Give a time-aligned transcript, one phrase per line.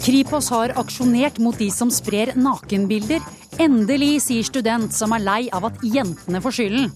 [0.00, 3.20] Kripos har aksjonert mot de som sprer nakenbilder.
[3.60, 6.86] Endelig, sier student som er lei av at jentene får skylden.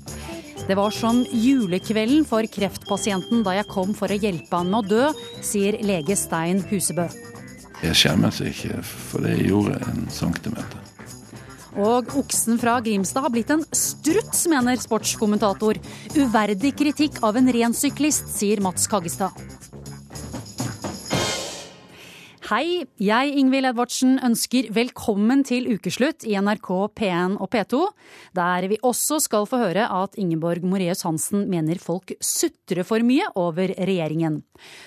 [0.64, 4.89] Det var som julekvelden for kreftpasienten da jeg kom for å hjelpe han med å
[4.89, 5.11] dø,
[5.45, 7.04] sier lege Stein Husebø.
[7.85, 10.81] Jeg skjemmes ikke, for det gjorde en centimeter.
[11.75, 15.82] Og oksen fra Grimstad har blitt en struts, mener sportskommentator.
[16.14, 19.54] Uverdig kritikk av en ren syklist, sier Mats Kaggestad.
[22.54, 27.81] Hei, jeg Ingvild Edvardsen ønsker velkommen til ukeslutt i NRK P1 og P2,
[28.36, 33.27] der vi også skal få høre at Ingeborg Moreus Hansen mener folk sutrer for mye
[33.41, 34.37] over regjeringen.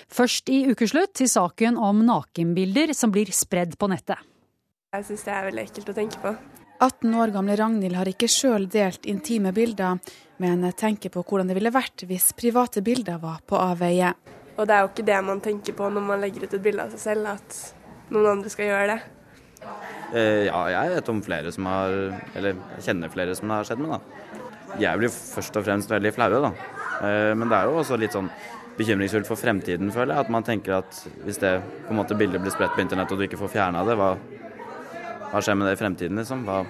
[0.08, 4.16] Først i ukeslutt til saken om nakenbilder som blir spredd på nettet.
[4.96, 6.34] Jeg syns det er veldig ekkelt å tenke på.
[6.88, 10.00] 18 år gamle Ragnhild har ikke sjøl delt intime bilder,
[10.40, 14.14] men tenker på hvordan det ville vært hvis private bilder var på avveie.
[14.58, 16.82] Og det er jo ikke det man tenker på når man legger ut et bilde
[16.82, 18.98] av seg selv, at noen andre skal gjøre det.
[20.16, 21.90] Eh, ja, jeg vet om flere som har
[22.38, 24.78] Eller jeg kjenner flere som det har skjedd med, da.
[24.78, 26.52] Jeg blir først og fremst veldig flaue, da.
[27.02, 28.30] Eh, men det er jo også litt sånn
[28.78, 30.26] bekymringsfullt for fremtiden, føler jeg.
[30.26, 33.18] At man tenker at hvis det på en måte bildet blir spredt på internett og
[33.20, 34.12] du ikke får fjerna det, hva,
[35.32, 36.46] hva skjer med det i fremtiden, liksom?
[36.48, 36.62] Hva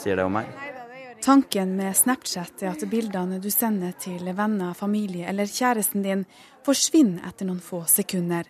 [0.00, 0.75] sier det om meg?
[1.22, 6.24] Tanken med Snapchat er at bildene du sender til venner, familie eller kjæresten din,
[6.66, 8.46] forsvinner etter noen få sekunder.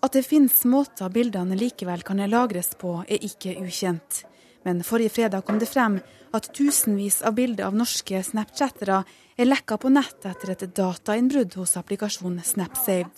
[0.00, 4.24] At det finnes måter bildene likevel kan lagres på, er ikke ukjent.
[4.64, 6.00] Men forrige fredag kom det frem
[6.34, 9.02] at tusenvis av bilder av norske Snapchattere
[9.36, 13.12] er lekka på nett etter et datainnbrudd hos applikasjonen Snapsaved.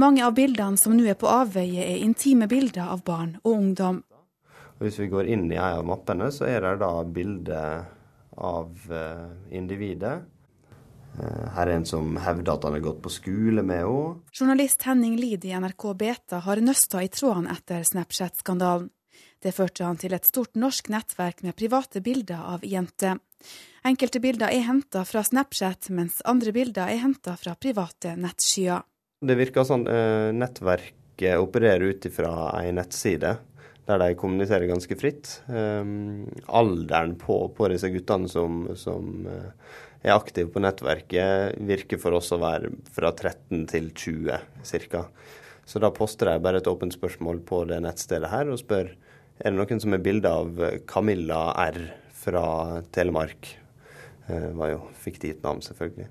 [0.00, 4.00] Mange av bildene som nå er på avveie, er intime bilder av barn og ungdom.
[4.82, 7.58] Hvis vi går inn i en av mappene, så er det da bilde
[8.42, 10.22] av uh, individet.
[11.18, 14.16] Uh, her er en som hevder at han har gått på skole med henne.
[14.34, 18.90] Journalist Henning Lid i NRK Beta har nøsta i trådene etter Snapchat-skandalen.
[19.42, 23.18] Det førte han til et stort norsk nettverk med private bilder av jenter.
[23.84, 28.84] Enkelte bilder er henta fra Snapchat, mens andre bilder er henta fra private nettskyer.
[29.22, 29.82] Det virker sånn
[30.38, 33.34] nettverket opererer ut ifra ei nettside
[33.88, 35.40] der de kommuniserer ganske fritt.
[35.48, 39.48] Um, alderen på, på, disse guttene som, som uh,
[40.02, 45.06] er aktive på nettverket, virker for oss å være fra 13 til 20 ca.
[45.66, 48.92] Så da poster de bare et åpent spørsmål på det nettstedet her og spør
[49.42, 51.80] er det noen som er bilde av Camilla R
[52.22, 52.44] fra
[52.94, 53.56] Telemark.
[54.28, 56.06] Uh, var jo fiktivt navn, selvfølgelig.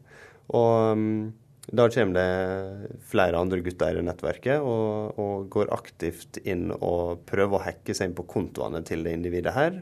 [0.60, 1.32] Og um,
[1.72, 7.58] da kommer det flere andre gutter i nettverket og, og, går aktivt inn og prøver
[7.58, 9.78] å hacke seg inn på kontoene til det individet her.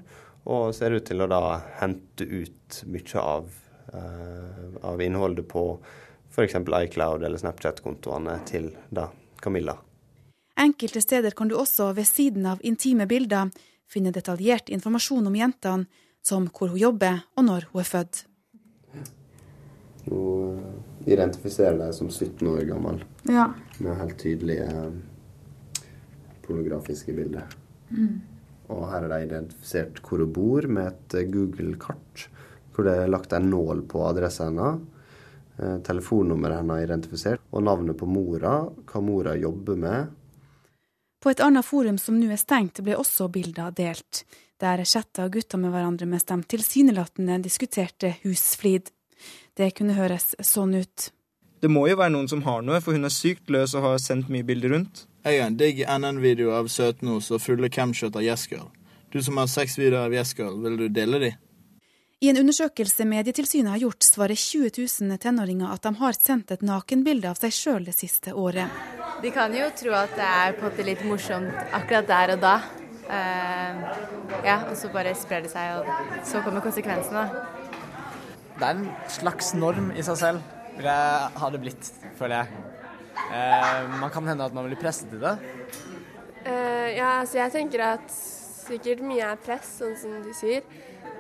[0.50, 1.42] Og ser ut til å da
[1.82, 3.50] hente ut mye av,
[3.94, 5.64] uh, av innholdet på
[6.30, 6.60] f.eks.
[6.62, 9.08] iCloud eller Snapchat-kontoene til da
[9.42, 9.76] Camilla.
[10.60, 13.50] Enkelte steder kan du også ved siden av intime bilder
[13.90, 15.90] finne detaljert informasjon om jentene,
[16.22, 18.24] som hvor hun jobber og når hun er født.
[20.10, 20.22] Nå
[21.06, 23.48] identifiserer deg som 17 år gammel ja.
[23.80, 24.68] med helt tydelige
[26.46, 27.48] pornografiske bilder.
[27.90, 28.20] Mm.
[28.70, 32.28] Og her er det identifisert hvor hun bor, med et eh, Google-kart
[32.74, 34.80] hvor det er lagt en nål på adressa hennes.
[35.60, 40.14] Eh, telefonnummeret hennes er identifisert, og navnet på mora, hva mora jobber med.
[41.20, 44.24] På et annet forum som nå er stengt, ble også bilder delt.
[44.60, 48.92] Der chatta gutta med hverandre mens de tilsynelatende diskuterte husflid.
[49.60, 51.10] Det kunne høres sånn ut.
[51.60, 53.98] Det må jo være noen som har noe, for hun er sykt løs og har
[54.00, 55.04] sendt mye bilder rundt.
[55.28, 58.70] Jeg har en digg NN-video av søtnos og fulle camshot av Yes-girl.
[59.12, 61.34] Du som har seks videoer av Yes-girl, vil du dele de?
[62.24, 66.64] I en undersøkelse Medietilsynet har gjort, svarer 20 000 tenåringer at de har sendt et
[66.64, 68.72] nakenbilde av seg sjøl det siste året.
[69.20, 72.44] De kan jo tro at det er på en måte litt morsomt akkurat der og
[72.48, 72.58] da.
[73.10, 73.88] Uh,
[74.46, 77.26] ja, og så bare sprer det seg, og så kommer konsekvensene
[78.60, 82.66] det er en slags norm i seg selv, vil jeg ha det blitt, føler jeg.
[83.30, 85.36] Eh, man kan hende at man blir presset til det.
[86.40, 90.64] Uh, ja, altså jeg tenker at sikkert mye er press, sånn som du sier.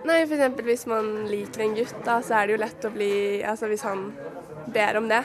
[0.07, 0.61] Nei, f.eks.
[0.63, 3.11] hvis man liker en gutt, da, så er det jo lett å bli
[3.43, 4.05] Altså hvis han
[4.71, 5.19] ber om det,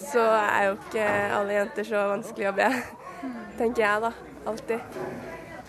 [0.00, 2.70] så er jo ikke alle jenter så vanskelig å be,
[3.60, 4.12] tenker jeg da.
[4.46, 4.96] Alltid.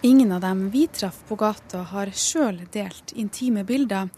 [0.05, 4.11] Ingen av dem vi traff på gata har sjøl delt intime bilder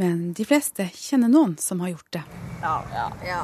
[0.00, 2.22] men de fleste kjenner noen som har gjort det.
[2.62, 2.76] Ja.
[2.94, 3.06] ja.
[3.26, 3.42] ja.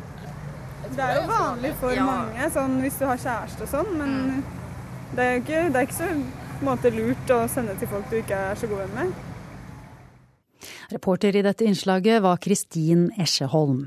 [0.96, 2.06] det er jo vanlig for ja.
[2.08, 4.38] mange sånn, hvis du har kjæreste og sånn, men mm.
[5.12, 6.08] det, er ikke, det er ikke så
[6.64, 9.20] måte, lurt å sende til folk du ikke er så god venn med.
[10.92, 13.86] Reporter i dette innslaget var Kristin Esjeholm.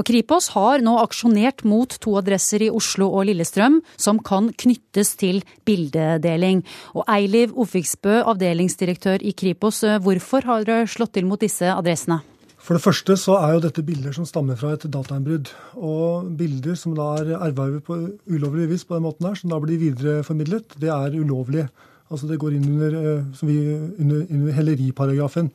[0.00, 5.12] Og Kripos har nå aksjonert mot to adresser i Oslo og Lillestrøm som kan knyttes
[5.20, 6.64] til bildedeling.
[6.96, 12.22] Og Eiliv Ofiksbø, avdelingsdirektør i Kripos, hvorfor har dere slått til mot disse adressene?
[12.58, 15.48] For det første så er jo dette bilder som stammer fra et datainnbrudd.
[15.78, 17.96] Og bilder som da er ervervet på
[18.28, 21.68] ulovlig vis på den måten her, som da blir videreformidlet, det er ulovlig.
[22.08, 22.98] Altså det går inn under,
[23.44, 23.56] vi,
[24.00, 25.48] under, under helleriparagrafen.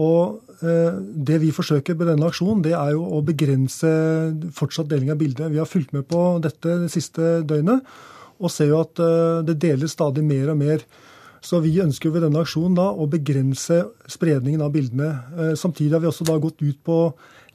[0.00, 0.94] Og eh,
[1.28, 3.90] det vi forsøker med denne aksjonen, det er jo å begrense
[4.56, 5.52] fortsatt deling av bildet.
[5.52, 7.84] Vi har fulgt med på dette det siste døgnet
[8.42, 10.84] og ser jo at eh, det deles stadig mer og mer.
[11.42, 15.10] Så vi ønsker ved denne aksjonen da å begrense spredningen av bildene.
[15.36, 16.98] Eh, samtidig har vi også da gått ut på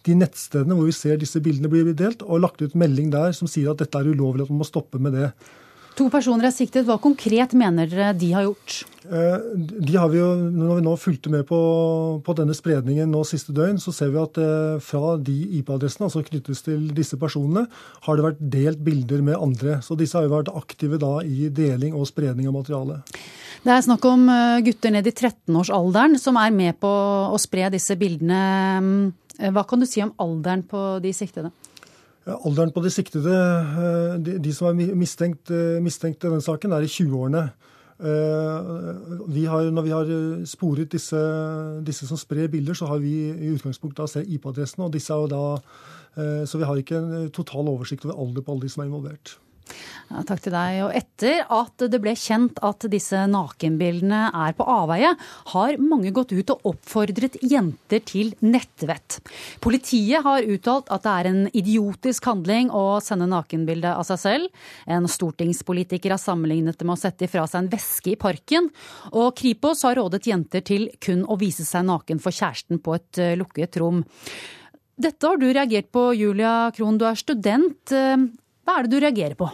[0.07, 3.49] de nettstedene hvor vi ser disse bildene blir delt, og lagt ut melding der som
[3.49, 5.31] sier at dette er ulovlig, at man må stoppe med det.
[5.97, 6.85] To personer er siktet.
[6.85, 8.83] Hva konkret mener dere de har gjort?
[9.07, 11.57] Eh, de har vi jo, Når vi nå fulgte med på,
[12.21, 16.21] på denne spredningen nå siste døgn, så ser vi at eh, fra de IP-adressene, altså
[16.27, 17.65] knyttes til disse personene,
[18.05, 19.79] har det vært delt bilder med andre.
[19.81, 23.01] Så disse har jo vært aktive da i deling og spredning av materiale.
[23.65, 26.91] Det er snakk om eh, gutter ned i 13-årsalderen som er med på
[27.31, 29.15] å spre disse bildene.
[29.37, 31.49] Hva kan du si om alderen på de siktede?
[32.27, 36.83] Alderen på de siktede, eh, de, som er mistenkt, eh, mistenkt i denne saken, er
[36.83, 37.43] i 20-årene.
[37.97, 40.05] Eh, vi har, når vi har
[40.45, 41.17] sporet disse,
[41.87, 44.91] disse, som sprer bilder, så har vi i utgangspunktet da IP-adressene.
[46.17, 49.37] Så vi har ikke en total oversikt over alder på alle de som er involvert.
[50.07, 50.77] Ja, takk til deg.
[50.85, 55.09] Og etter at det ble kjent at disse nakenbildene er på avveie,
[55.51, 59.19] har mange gått ut og oppfordret jenter til nettvett.
[59.63, 64.65] Politiet har uttalt at det er en idiotisk handling å sende nakenbilde av seg selv.
[64.87, 68.71] En stortingspolitiker har sammenlignet det med å sette ifra seg en veske i parken.
[69.11, 73.19] Og Kripos har rådet jenter til kun å vise seg naken for kjæresten på et
[73.19, 74.05] eh, lukket rom.
[74.97, 76.97] Dette har du reagert på, Julia Krohn.
[76.97, 77.91] Du er student.
[78.67, 79.47] Hva er det du reagerer på?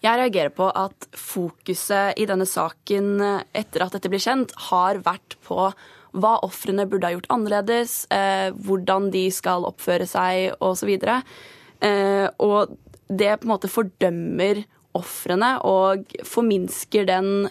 [0.00, 3.18] Jeg reagerer på at fokuset i denne saken
[3.50, 5.66] etter at dette blir kjent, har vært på
[6.14, 10.94] hva ofrene burde ha gjort annerledes, eh, hvordan de skal oppføre seg osv.
[10.94, 12.78] Eh, og
[13.10, 14.62] det på en måte fordømmer
[14.94, 17.50] ofrene og forminsker den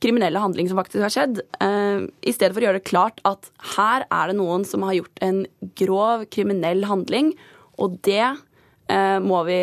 [0.00, 3.50] kriminelle handling som faktisk har skjedd, eh, i stedet for å gjøre det klart at
[3.76, 5.44] her er det noen som har gjort en
[5.76, 7.34] grov kriminell handling,
[7.76, 8.24] og det
[9.22, 9.60] må vi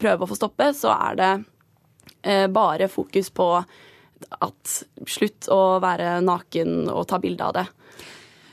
[0.00, 1.32] prøve å få stoppe, så er det
[2.22, 4.76] eh, bare fokus på at
[5.08, 7.66] slutt å være naken og ta bilde av det.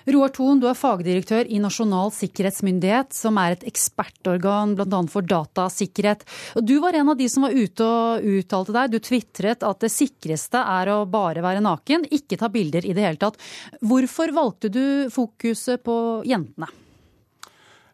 [0.04, 5.00] Roar Thon, du er fagdirektør i Nasjonal sikkerhetsmyndighet, som er et ekspertorgan bl.a.
[5.07, 6.25] for datasikkerhet.
[6.60, 8.92] Du var en av de som var ute og uttalte deg.
[8.92, 13.07] Du tvitret at det sikreste er å bare være naken, ikke ta bilder i det
[13.07, 13.39] hele tatt.
[13.80, 15.96] Hvorfor valgte du fokuset på
[16.28, 16.68] jentene?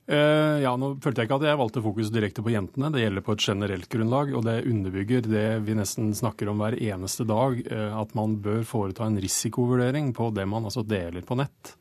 [0.09, 2.89] Uh, ja, nå følte jeg ikke at jeg valgte fokus direkte på jentene.
[2.89, 6.79] Det gjelder på et generelt grunnlag, og det underbygger det vi nesten snakker om hver
[6.81, 11.37] eneste dag, uh, at man bør foreta en risikovurdering på det man altså deler på
[11.37, 11.75] nett.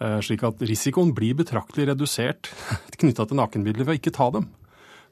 [0.00, 2.48] Uh, slik at risikoen blir betraktelig redusert
[3.02, 4.48] knytta til nakenbilder ved å ikke ta dem.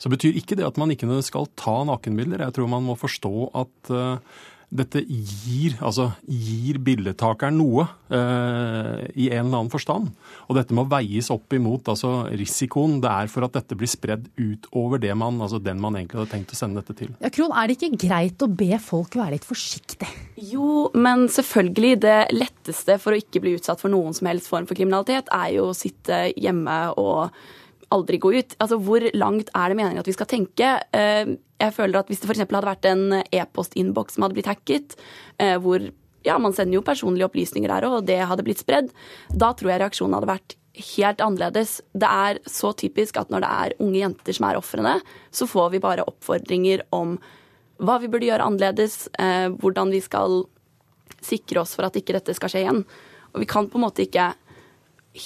[0.00, 2.40] Så betyr ikke det at man ikke skal ta nakenbilder.
[2.46, 3.92] Jeg tror man må forstå at
[4.70, 10.12] dette gir, altså, gir bildetakeren noe eh, i en eller annen forstand.
[10.46, 14.28] Og dette må veies opp imot altså, risikoen det er for at dette blir spredd
[14.38, 17.10] utover det man, altså, den man egentlig hadde tenkt å sende dette til.
[17.18, 20.10] Ja, Krohn, Er det ikke greit å be folk være litt forsiktige?
[20.38, 21.96] Jo, men selvfølgelig.
[22.00, 25.56] Det letteste for å ikke bli utsatt for noen som helst form for kriminalitet, er
[25.56, 27.34] jo å sitte hjemme og
[27.94, 28.56] aldri gå ut.
[28.58, 30.76] Altså, Hvor langt er det meningen at vi skal tenke?
[30.92, 32.44] Eh, jeg føler at Hvis det f.eks.
[32.46, 34.96] hadde vært en e-postinnboks som hadde blitt hacket,
[35.38, 35.90] eh, hvor
[36.24, 38.90] ja, man sender jo personlige opplysninger der og det hadde blitt spredd,
[39.32, 40.56] da tror jeg reaksjonen hadde vært
[40.94, 41.80] helt annerledes.
[41.96, 44.94] Det er så typisk at når det er unge jenter som er ofrene,
[45.32, 47.16] så får vi bare oppfordringer om
[47.80, 50.44] hva vi burde gjøre annerledes, eh, hvordan vi skal
[51.24, 52.84] sikre oss for at ikke dette skal skje igjen.
[53.32, 54.34] Og vi kan på en måte ikke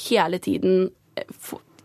[0.09, 1.25] hele tiden Eh,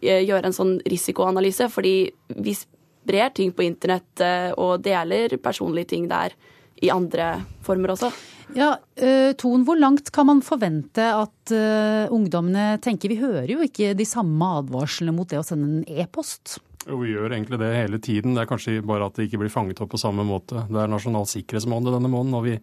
[0.02, 1.96] gjøre en sånn risikoanalyse, fordi
[2.40, 6.36] vi sprer ting på internett eh, og deler personlige ting der
[6.80, 7.34] i andre
[7.66, 8.12] former også.
[8.56, 13.12] Ja, uh, Ton, hvor langt kan man forvente at uh, ungdommene tenker?
[13.12, 16.58] Vi hører jo ikke de samme advarslene mot det å sende en e-post.
[16.88, 18.34] Jo, vi gjør egentlig det hele tiden.
[18.34, 20.64] Det er kanskje bare at det ikke blir fanget opp på samme måte.
[20.72, 22.56] Det er nasjonal sikkerhetsmåned denne måneden, og vi,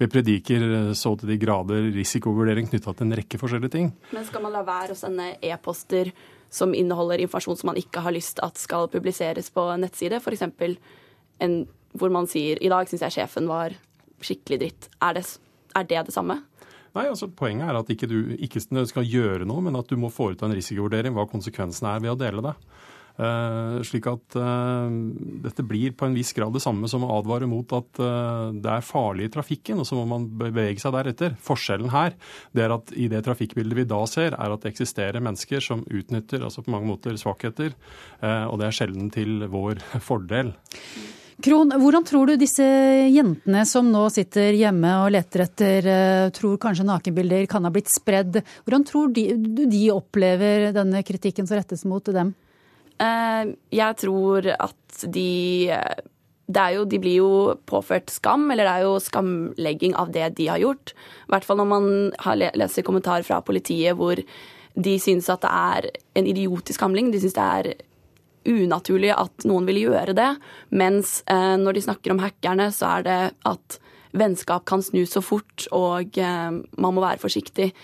[0.00, 0.64] vi, prediker
[0.98, 3.92] så til de grader risikovurdering knytta til en rekke forskjellige ting.
[4.16, 6.10] Men skal man la være å sende e-poster
[6.50, 10.20] som inneholder informasjon som man ikke har lyst at skal publiseres på en nettside.
[10.22, 10.46] F.eks.
[11.44, 11.58] en
[11.98, 13.74] hvor man sier i dag syns jeg sjefen var
[14.24, 14.88] skikkelig dritt.
[15.04, 15.24] Er det,
[15.76, 16.40] er det det samme?
[16.96, 20.10] Nei, altså Poenget er at ikke du ikke skal gjøre noe, men at du må
[20.12, 22.54] foreta en risikovurdering hva konsekvensene er ved å dele det.
[23.18, 24.86] Uh, slik at uh,
[25.42, 28.70] dette blir på en viss grad det samme som å advare mot at uh, det
[28.70, 31.34] er farlig i trafikken, og så må man bevege seg deretter.
[31.42, 32.14] Forskjellen her
[32.54, 35.82] det er at i det trafikkbildet vi da ser, er at det eksisterer mennesker som
[35.90, 37.74] utnytter altså på mange måter svakheter,
[38.22, 40.54] og det er sjelden til vår fordel.
[41.42, 42.64] Kron, hvordan tror du disse
[43.10, 45.88] jentene som nå sitter hjemme og leter etter
[46.34, 49.30] tror kanskje nakenbilder kan ha blitt spredd, hvordan tror de,
[49.66, 52.34] de opplever denne kritikken som rettes mot dem?
[53.02, 55.32] Eh, jeg tror at de
[56.48, 57.32] det er jo, De blir jo
[57.68, 60.94] påført skam, eller det er jo skamlegging av det de har gjort.
[61.28, 61.90] I hvert fall når man
[62.56, 64.16] leser kommentarer fra politiet hvor
[64.78, 67.10] de syns at det er en idiotisk handling.
[67.12, 67.70] De syns det er
[68.48, 70.30] unaturlig at noen vil gjøre det.
[70.70, 73.78] Mens eh, når de snakker om hackerne, så er det at
[74.16, 76.50] vennskap kan snu så fort, og eh,
[76.80, 77.74] man må være forsiktig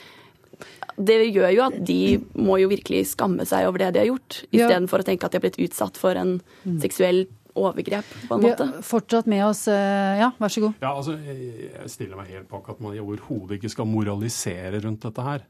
[0.96, 2.00] det gjør jo at de
[2.38, 5.06] må jo virkelig skamme seg over det de har gjort, istedenfor ja.
[5.06, 6.36] å tenke at de har blitt utsatt for en
[6.82, 7.24] seksuell
[7.54, 8.66] overgrep, på en måte.
[8.66, 10.78] Vi har fortsatt med oss eh, Ja, vær så god.
[10.82, 15.24] Ja, altså, Jeg stiller meg helt bak at man overhodet ikke skal moralisere rundt dette
[15.24, 15.44] her.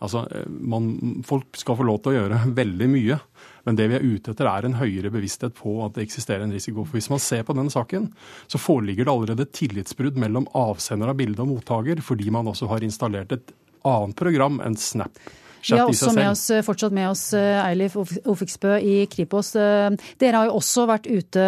[0.00, 3.20] Altså, eh, man, Folk skal få lov til å gjøre veldig mye,
[3.68, 6.56] men det vi er ute etter er en høyere bevissthet på at det eksisterer en
[6.56, 6.86] risiko.
[6.86, 8.08] For Hvis man ser på denne saken,
[8.48, 12.86] så foreligger det allerede tillitsbrudd mellom avsender av bilde og mottaker, fordi man også har
[12.86, 13.52] installert et
[13.88, 15.20] annet program enn Snap.
[15.60, 19.52] Vi har også med oss, eh, fortsatt med oss eh, Eilif Ofiksbø i Kripos.
[19.56, 21.44] Eh, dere har jo også vært ute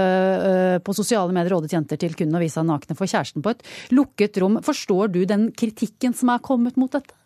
[0.85, 3.65] på sosiale medier rådet jenter til kun å vise seg nakne for kjæresten på et
[3.95, 4.61] lukket rom.
[4.65, 7.17] Forstår du den kritikken som er kommet mot dette?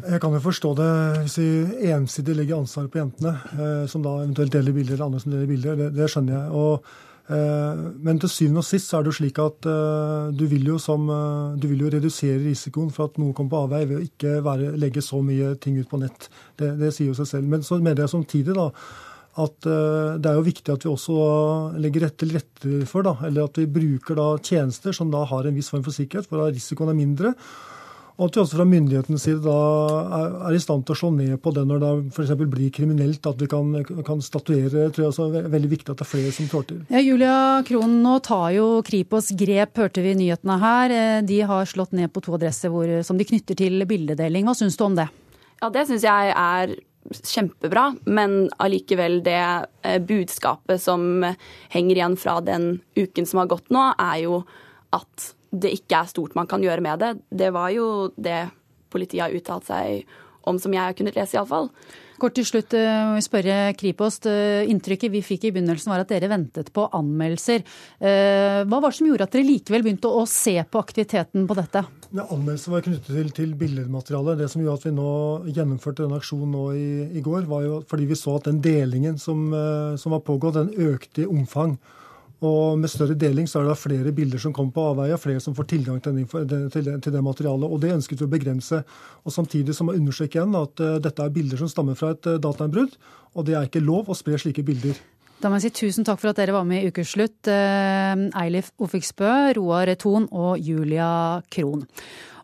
[0.00, 0.90] Jeg kan jo forstå det
[1.24, 5.34] hvis vi ensidig legger ansvaret på jentene, som da eventuelt deler bilder, eller andre som
[5.34, 5.76] deler bilder.
[5.76, 6.52] Det, det skjønner jeg.
[6.56, 10.78] Og men til syvende og sist er det jo slik at eh, du vil jo,
[10.82, 14.06] som, eh, du vil jo redusere risikoen for at noe kommer på avvei ved å
[14.06, 16.26] ikke være, legge så mye ting ut på nett.
[16.58, 17.52] Det, det sier jo seg selv.
[17.52, 18.66] Men så mener jeg samtidig da,
[19.40, 21.16] at det er jo viktig at vi også
[21.80, 25.54] legger til rette for, da, eller at vi bruker da tjenester som da har en
[25.54, 27.32] viss form for sikkerhet, for at risikoen er mindre.
[28.20, 29.56] Og at vi også fra myndighetenes side da
[30.18, 32.34] er, i stand til å slå ned på det når det f.eks.
[32.42, 33.24] blir kriminelt.
[33.24, 33.72] At vi kan,
[34.04, 34.84] kan statuere.
[34.84, 36.82] Jeg tror også er veldig viktig at det er flere som trår til.
[36.92, 40.94] Ja, Julia Krohn, nå tar jo Kripos grep, hørte vi i nyhetene her.
[41.24, 44.44] De har slått ned på to adresser hvor, som de knytter til bildedeling.
[44.44, 45.08] Hva syns du om det?
[45.62, 46.76] Ja, Det syns jeg er
[47.08, 51.24] kjempebra, men allikevel det eh, budskapet som
[51.72, 54.42] henger igjen fra den uken som har gått nå, er jo
[54.92, 57.14] at det ikke er stort man kan gjøre med det.
[57.30, 58.48] Det var jo det
[58.90, 60.06] politiet har uttalt seg
[60.48, 61.68] om, som jeg har kunnet lese, iallfall.
[62.20, 64.18] Kort til slutt må vi spørre Kripos.
[64.26, 67.64] Uh, inntrykket vi fikk i begynnelsen var at dere ventet på anmeldelser.
[67.96, 71.56] Uh, hva var det som gjorde at dere likevel begynte å se på aktiviteten på
[71.56, 71.84] dette?
[72.10, 74.36] Ja, Anmeldelser var knyttet til, til billedmateriale.
[74.36, 75.12] Det som gjorde at vi nå
[75.48, 79.16] gjennomførte denne aksjonen nå i, i, går, var jo fordi vi så at den delingen
[79.22, 79.46] som,
[80.00, 81.78] som var pågått, den økte i omfang.
[82.40, 85.54] Og med større deling så er det flere bilder som kommer på avveie, flere som
[85.56, 86.28] får tilgang til, den,
[86.72, 87.68] til, det, til det materialet.
[87.68, 88.80] Og det ønsket vi å begrense.
[89.24, 92.14] Og Samtidig så må jeg understreke igjen at uh, dette er bilder som stammer fra
[92.14, 92.96] et uh, datainnbrudd,
[93.36, 94.96] og det er ikke lov å spre slike bilder.
[95.40, 97.38] Da må jeg si tusen takk for at dere var med i Ukeslutt.
[97.44, 101.10] Uh, Eilif Ofiksbø, Roar Thon og Julia
[101.52, 101.84] Krohn.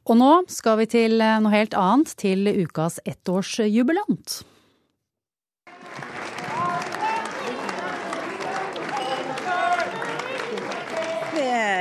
[0.06, 4.36] Og nå skal vi til noe helt annet, til ukas ettårsjubilant.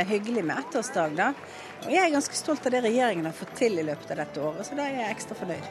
[0.04, 1.34] Hyggelig med ettårsdag, da.
[1.86, 4.42] Og jeg er ganske stolt av det regjeringen har fått til i løpet av dette
[4.42, 5.66] året, så da er jeg ekstra fornøyd.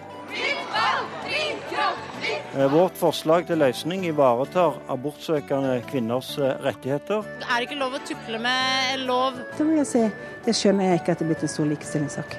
[2.54, 7.26] Eh, vårt forslag til løsning ivaretar abortsøkende kvinners eh, rettigheter.
[7.43, 9.40] Er det ikke lov å tukle med lov?
[9.59, 10.04] Det må jeg si.
[10.47, 12.37] Det skjønner jeg ikke at det er blitt en stor likestillingssak.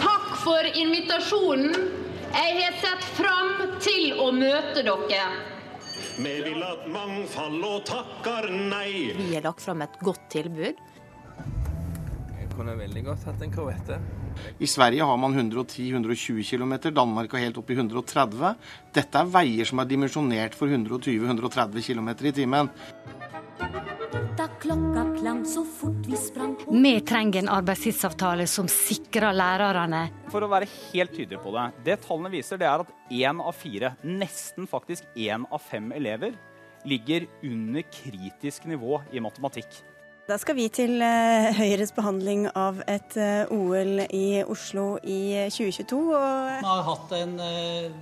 [0.00, 1.76] Takk for invitasjonen.
[2.36, 5.55] Jeg har sett fram til å møte dere.
[6.16, 9.12] Vi vil at mangfold og takker nei.
[9.16, 10.84] Vi har lagt fram et godt tilbud.
[12.36, 13.98] Jeg kunne veldig godt hatt en korvette.
[14.60, 18.54] I Sverige har man 110-120 km, Danmark er helt opp i 130.
[18.96, 22.72] Dette er veier som er dimensjonert for 120-130 km i timen.
[24.66, 30.00] Klokka klang så fort vi sprang Vi trenger en arbeidstidsavtale som sikrer lærerne.
[30.32, 31.66] For å være helt tydelig på det.
[31.86, 36.34] Det tallene viser, det er at én av fire, nesten faktisk én av fem elever,
[36.82, 39.70] ligger under kritisk nivå i matematikk.
[40.26, 46.02] Da skal vi til uh, Høyres behandling av et uh, OL i Oslo i 2022.
[46.10, 46.52] Og...
[46.58, 47.38] Vi har hatt en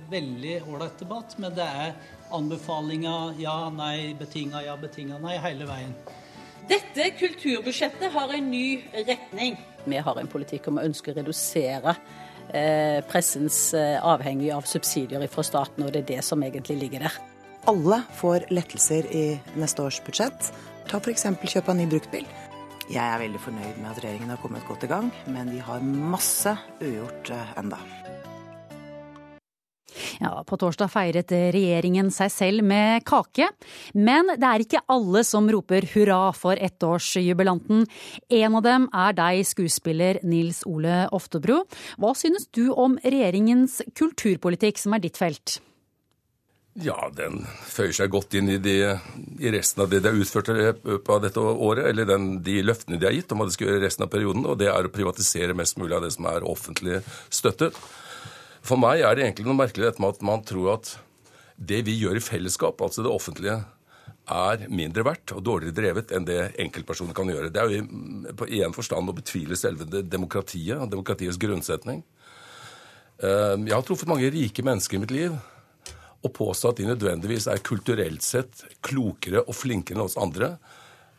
[0.09, 1.93] veldig ålreit debatt, men det er
[2.33, 5.99] anbefalinger ja, nei, betinga ja, betinga nei hele veien.
[6.69, 9.57] Dette kulturbudsjettet har en ny retning.
[9.85, 11.93] vi har en politikk om å ønske å redusere
[12.49, 17.05] eh, pressens eh, avhengig av subsidier fra staten, og det er det som egentlig ligger
[17.05, 17.19] der.
[17.69, 19.25] Alle får lettelser i
[19.61, 20.51] neste års budsjett.
[20.89, 21.27] Ta f.eks.
[21.45, 22.25] kjøp av ny bruktbil.
[22.89, 25.85] Jeg er veldig fornøyd med at regjeringen har kommet godt i gang, men vi har
[25.85, 27.81] masse ugjort eh, enda.
[30.21, 33.49] Ja, På torsdag feiret regjeringen seg selv med kake.
[33.93, 37.85] Men det er ikke alle som roper hurra for ettårsjubilanten.
[38.29, 41.63] En av dem er deg, skuespiller Nils Ole Oftebro.
[42.01, 45.59] Hva synes du om regjeringens kulturpolitikk, som er ditt felt?
[46.83, 48.73] Ja, den føyer seg godt inn i, de,
[49.39, 52.57] i resten av det de har utført i løpet av dette året, eller den, de
[52.67, 54.89] løftene de har gitt om hva de skal gjøre resten av perioden, og det er
[54.89, 56.99] å privatisere mest mulig av det som er offentlig
[57.31, 57.79] støttet.
[58.65, 60.95] For meg er det egentlig noe merkelig dette med at man tror at
[61.55, 63.59] det vi gjør i fellesskap, altså det offentlige,
[64.25, 67.51] er mindre verdt og dårligere drevet enn det enkeltpersoner kan gjøre.
[67.53, 72.01] Det er jo på en forstand å betvile selve demokratiet og demokratiets grunnsetning.
[73.21, 75.35] Eh, jeg har truffet mange rike mennesker i mitt liv
[76.25, 80.55] å påstå at de nødvendigvis er kulturelt sett klokere og flinkere enn oss andre,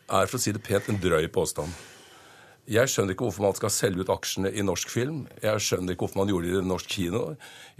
[0.07, 1.71] er for å si det pent en drøy påstand.
[2.67, 5.21] Jeg skjønner ikke hvorfor man skal selge ut aksjene i norsk film.
[5.39, 7.21] Jeg skjønner ikke hvorfor man gjorde det i norsk kino.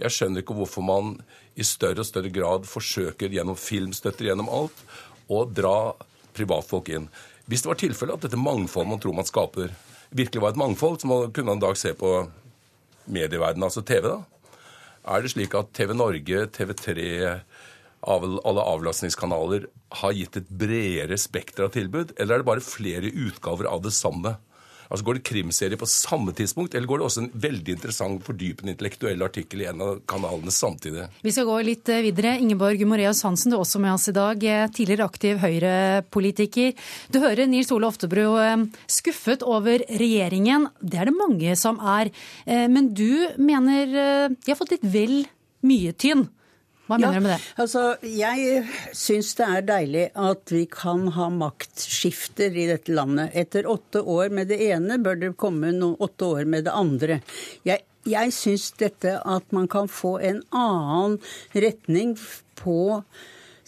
[0.00, 1.18] Jeg skjønner ikke hvorfor man
[1.58, 4.80] i større og større grad forsøker gjennom filmstøtter gjennom alt
[5.28, 5.92] å dra
[6.38, 7.10] privatfolk inn.
[7.48, 9.76] Hvis det var tilfellet at dette mangfoldet man tror man skaper,
[10.08, 12.14] virkelig var et mangfold, så man kunne en dag se på
[13.12, 14.22] medieverdenen, altså TV, da
[15.08, 17.06] er det slik at TV Norge, TV3,
[18.08, 19.66] alle avlastningskanaler
[20.00, 23.94] har gitt et bredere spekter av tilbud, eller er det bare flere utgaver av det
[23.96, 24.36] samme?
[24.88, 28.72] Altså Går det krimserie på samme tidspunkt, eller går det også en veldig interessant, fordypende
[28.72, 31.08] intellektuell artikkel i en av kanalene samtidig?
[31.24, 32.36] Vi skal gå litt eh, videre.
[32.40, 34.44] Ingeborg Moreus Hansen, du er også med oss i dag.
[34.48, 36.72] Eh, tidligere aktiv Høyre-politiker.
[37.12, 40.70] Du hører Nils Ole Oftebro eh, skuffet over regjeringen.
[40.80, 42.10] Det er det mange som er.
[42.48, 43.92] Men du mener
[44.32, 45.20] de har fått litt vel
[45.66, 46.26] mye tynn.
[46.88, 47.40] Hva mener ja, du med det?
[47.60, 48.62] Altså, jeg
[48.96, 53.34] syns det er deilig at vi kan ha maktskifter i dette landet.
[53.36, 57.20] Etter åtte år med det ene bør det komme noen åtte år med det andre.
[57.68, 61.18] Jeg, jeg syns dette at man kan få en annen
[61.52, 62.16] retning
[62.56, 62.78] på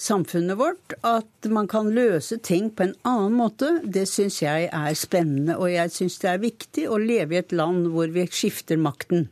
[0.00, 4.96] samfunnet vårt, at man kan løse ting på en annen måte, det syns jeg er
[4.96, 5.58] spennende.
[5.60, 9.28] Og jeg syns det er viktig å leve i et land hvor vi skifter makten.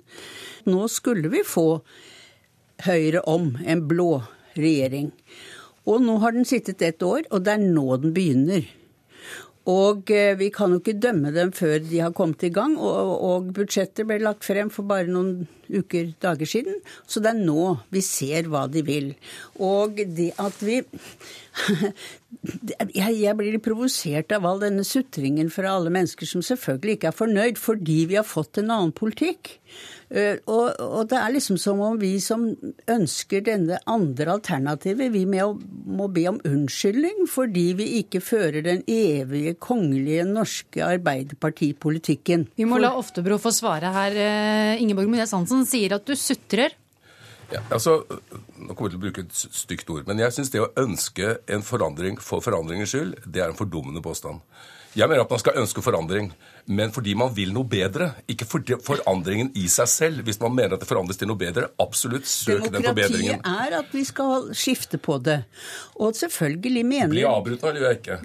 [0.69, 1.81] Nå skulle vi få
[2.87, 4.11] Høyre om en blå
[4.57, 5.13] regjering.
[5.89, 8.67] Og nå har den sittet et år, og det er nå den begynner.
[9.69, 12.79] Og eh, vi kan jo ikke dømme dem før de har kommet i gang.
[12.81, 16.79] Og, og, budsjettet ble lagt frem for bare noen uker, dager siden.
[17.05, 19.11] Så det er nå vi ser hva de vil.
[19.61, 20.81] Og det at vi
[22.97, 27.21] jeg, blir litt provosert av all denne sutringen fra alle mennesker som selvfølgelig ikke er
[27.21, 29.59] fornøyd fordi vi har fått en annen politikk.
[30.09, 32.47] Eh, og, og, det er liksom som om vi som
[32.89, 39.59] ønsker denne andre alternativet, vi må be om unnskyldning fordi vi ikke fører den evige
[39.61, 42.49] kongelige norske arbeiderpartipolitikken.
[42.57, 44.17] Vi må la Oftebro få svare her.
[44.17, 46.73] Eh, Ingeborg Mones Hansen sier at du sutrer.
[47.49, 48.03] Ja, altså,
[48.59, 51.39] Nå kommer jeg til å bruke et stygt ord, men jeg syns det å ønske
[51.49, 54.43] en forandring for forandringens skyld, det er en fordummende påstand.
[54.99, 56.33] Jeg mener at man skal ønske forandring,
[56.69, 58.11] men fordi man vil noe bedre.
[58.29, 60.25] Ikke for forandringen i seg selv.
[60.27, 63.41] Hvis man mener at det forandres til noe bedre, absolutt søk den forbedringen.
[63.41, 65.39] Demokratiet er at vi skal skifte på det.
[65.97, 68.19] Og selvfølgelig mener Bli avbrutt, eller gjør jeg ikke?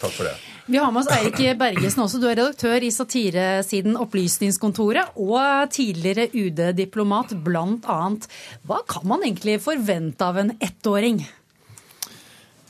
[0.00, 0.34] Takk for det.
[0.70, 2.20] Vi har med oss Eirik Bergesen også.
[2.22, 8.28] Du er redaktør i satiresiden Opplysningskontoret og tidligere UD-diplomat, blant annet.
[8.64, 11.20] Hva kan man egentlig forvente av en ettåring?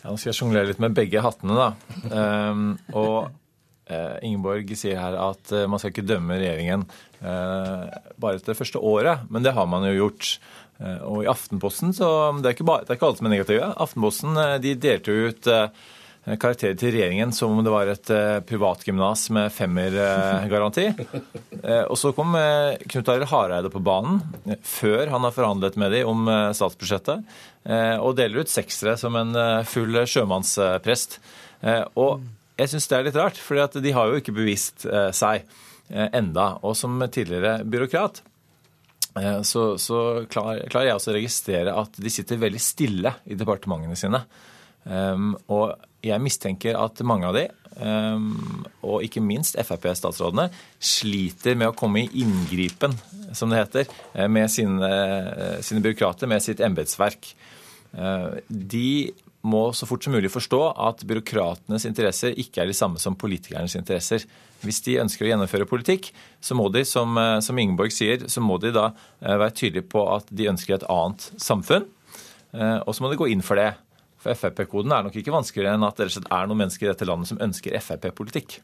[0.01, 1.69] Ja, nå skal jeg sjonglere litt med begge hattene, da.
[2.09, 3.29] Um, og
[4.27, 6.87] Ingeborg sier her at uh, man skal ikke dømme regjeringen
[7.23, 7.87] uh,
[8.21, 10.35] bare etter det første året, men det har man jo gjort.
[10.81, 12.07] og i Aftenposten så
[12.41, 13.73] Det er ikke, bare, det er ikke alle som er negative.
[13.85, 15.49] Aftenposten de delte ut
[16.41, 18.13] karakterer til regjeringen som om det var et
[18.49, 20.87] privatgymnas med femmergaranti.
[21.91, 24.23] og så kom Knut Arild Hareide på banen
[24.65, 27.29] før han har forhandlet med dem om statsbudsjettet.
[27.69, 31.19] Eh, og deler ut seksere som en eh, full sjømannsprest.
[31.61, 32.23] Eh, og
[32.61, 35.49] jeg syns det er litt rart, for de har jo ikke bevist seg
[35.91, 36.53] enda.
[36.63, 38.21] Og som tidligere byråkrat
[39.43, 43.99] så, så klarer, klar jeg også å registrere at de sitter veldig stille i departementene
[43.99, 44.23] sine.
[44.85, 47.45] Um, og jeg mistenker at mange av de,
[47.83, 50.49] um, og ikke minst Frp-statsrådene,
[50.81, 52.95] sliter med å komme i inngripen,
[53.37, 53.91] som det heter,
[54.33, 54.93] med sine,
[55.67, 57.33] sine byråkrater, med sitt embetsverk.
[57.93, 59.11] Uh, de
[59.43, 63.77] må så fort som mulig forstå at byråkratenes interesser ikke er de samme som politikernes
[63.79, 64.27] interesser.
[64.61, 66.11] Hvis de ønsker å gjennomføre politikk,
[66.45, 69.89] så må de, som, eh, som Ingeborg sier, så må de da eh, være tydelige
[69.93, 71.89] på at de ønsker et annet samfunn.
[72.51, 73.69] Og så må de gå inn for det.
[74.21, 77.31] For Frp-koden er nok ikke vanskeligere enn at det er noen mennesker i dette landet
[77.31, 78.59] som ønsker Frp-politikk.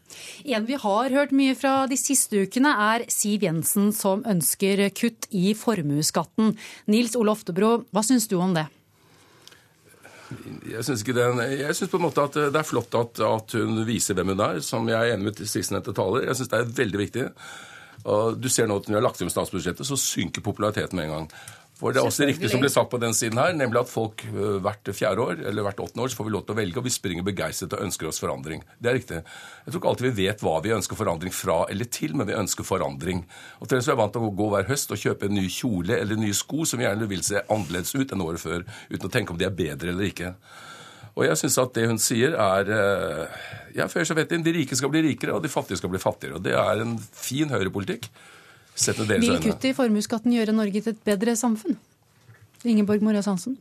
[0.45, 5.31] En vi har hørt mye fra de siste ukene, er Siv Jensen som ønsker kutt
[5.33, 6.53] i formuesskatten.
[6.93, 8.67] Nils Ole Oftebro, hva syns du om det?
[10.71, 14.45] Jeg syns på en måte at det er flott at, at, hun viser hvem hun
[14.45, 16.29] er, som jeg er enig med sistnevnte taler.
[16.29, 17.27] Jeg syns det er veldig viktig.
[18.07, 21.09] Og du ser nå at Når vi har lagt frem statsbudsjettet, så synker populariteten med
[21.09, 21.31] en gang.
[21.77, 24.23] For det er også riktig som ble sagt på den siden her, nemlig at folk
[24.31, 26.79] øh, hvert fjerde år eller hvert åttende år så får vi lov til å velge,
[26.81, 28.63] og vi springer begeistret og ønsker oss forandring.
[28.81, 29.19] Det er riktig.
[29.21, 32.39] Jeg tror ikke alltid vi vet hva vi ønsker forandring fra eller til, men vi
[32.39, 33.27] ønsker forandring.
[33.61, 35.37] Og til det så er jeg vant til å gå hver høst og kjøpe en
[35.37, 39.11] ny kjole eller nye sko som gjerne vil se annerledes ut enn året før, uten
[39.11, 40.33] å tenke om de er bedre eller ikke.
[41.17, 43.45] Og jeg syns at det hun sier, er øh,
[43.77, 46.01] Ja, før så vet de, de rike skal bli rikere, og de fattige skal bli
[46.01, 46.39] fattigere.
[46.39, 48.09] Og det er en fin høyrepolitikk.
[48.77, 51.79] Vil kuttet i formuesskatten gjøre Norge til et bedre samfunn?
[52.67, 53.57] Ingeborg Moraes Hansen?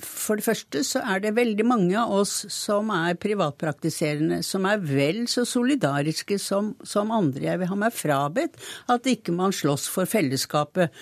[0.00, 4.80] For det første så er det veldig mange av oss som er privatpraktiserende, som er
[4.80, 7.44] vel så solidariske som, som andre.
[7.48, 8.58] Jeg vil ha meg frabedt
[8.92, 10.94] at ikke man slåss for fellesskapet,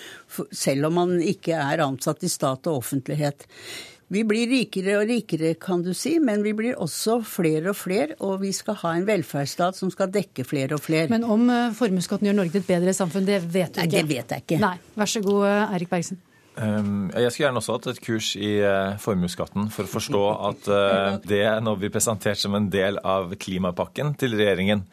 [0.51, 3.47] selv om man ikke er ansatt i stat og offentlighet.
[4.13, 8.13] Vi blir rikere og rikere, kan du si, men vi blir også flere og flere.
[8.21, 11.09] Og vi skal ha en velferdsstat som skal dekke flere og flere.
[11.09, 13.89] Men om uh, formuesskatten gjør Norge til et bedre samfunn, det vet du ikke?
[13.89, 14.61] Nei, det vet jeg ikke.
[14.61, 16.21] Nei, Vær så god, uh, Eirik Bergsen.
[16.55, 20.69] Um, jeg skulle gjerne også hatt et kurs i uh, formuesskatten for å forstå at
[21.25, 24.85] det det nå blir presentert som en del av klimapakken til regjeringen.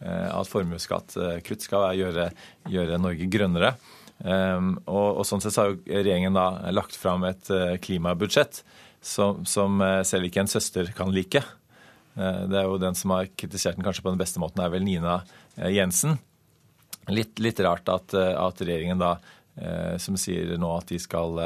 [0.00, 2.30] At formuesskattkutt skal gjøre,
[2.72, 3.74] gjøre Norge grønnere.
[4.20, 8.60] Um, og, og, sånn sett har jo regjeringen da lagt fram et uh, klimabudsjett
[9.00, 11.40] som, som uh, selv ikke en søster kan like.
[12.18, 14.72] Uh, det er jo den som har kritisert den kanskje på den beste måten, er
[14.74, 15.22] vel Nina
[15.72, 16.18] Jensen.
[17.10, 19.16] Litt, litt rart at, at, regjeringen da,
[19.98, 21.40] som sier nå at de skal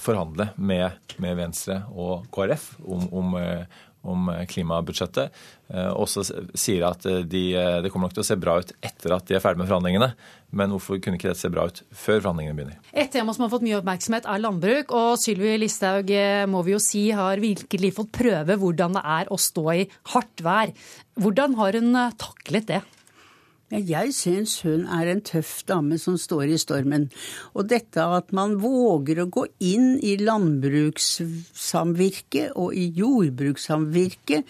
[0.00, 3.34] forhandle med, med Venstre og KrF om, om,
[4.06, 5.34] om klimabudsjettet.
[5.68, 6.24] Eh, også
[6.56, 9.26] sier at eh, de, eh, det kommer nok til å se bra ut etter at
[9.28, 10.10] de er ferdig med forhandlingene.
[10.56, 12.78] Men hvorfor kunne ikke dette se bra ut før forhandlingene begynner?
[12.92, 14.94] Et tema som har fått mye oppmerksomhet, er landbruk.
[14.96, 16.12] Og Sylvi Listhaug
[16.48, 20.44] må vi jo si har virkelig fått prøve hvordan det er å stå i hardt
[20.46, 20.72] vær.
[21.18, 22.80] Hvordan har hun taklet det?
[23.68, 27.10] Jeg syns hun er en tøff dame som står i stormen.
[27.52, 34.44] Og dette at man våger å gå inn i landbrukssamvirket og i jordbrukssamvirket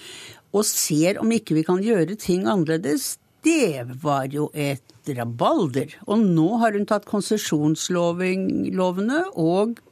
[0.54, 5.98] og ser om ikke vi kan gjøre ting annerledes, det var jo et rabalder.
[6.07, 9.83] Og nå har hun tatt konsesjonslovene og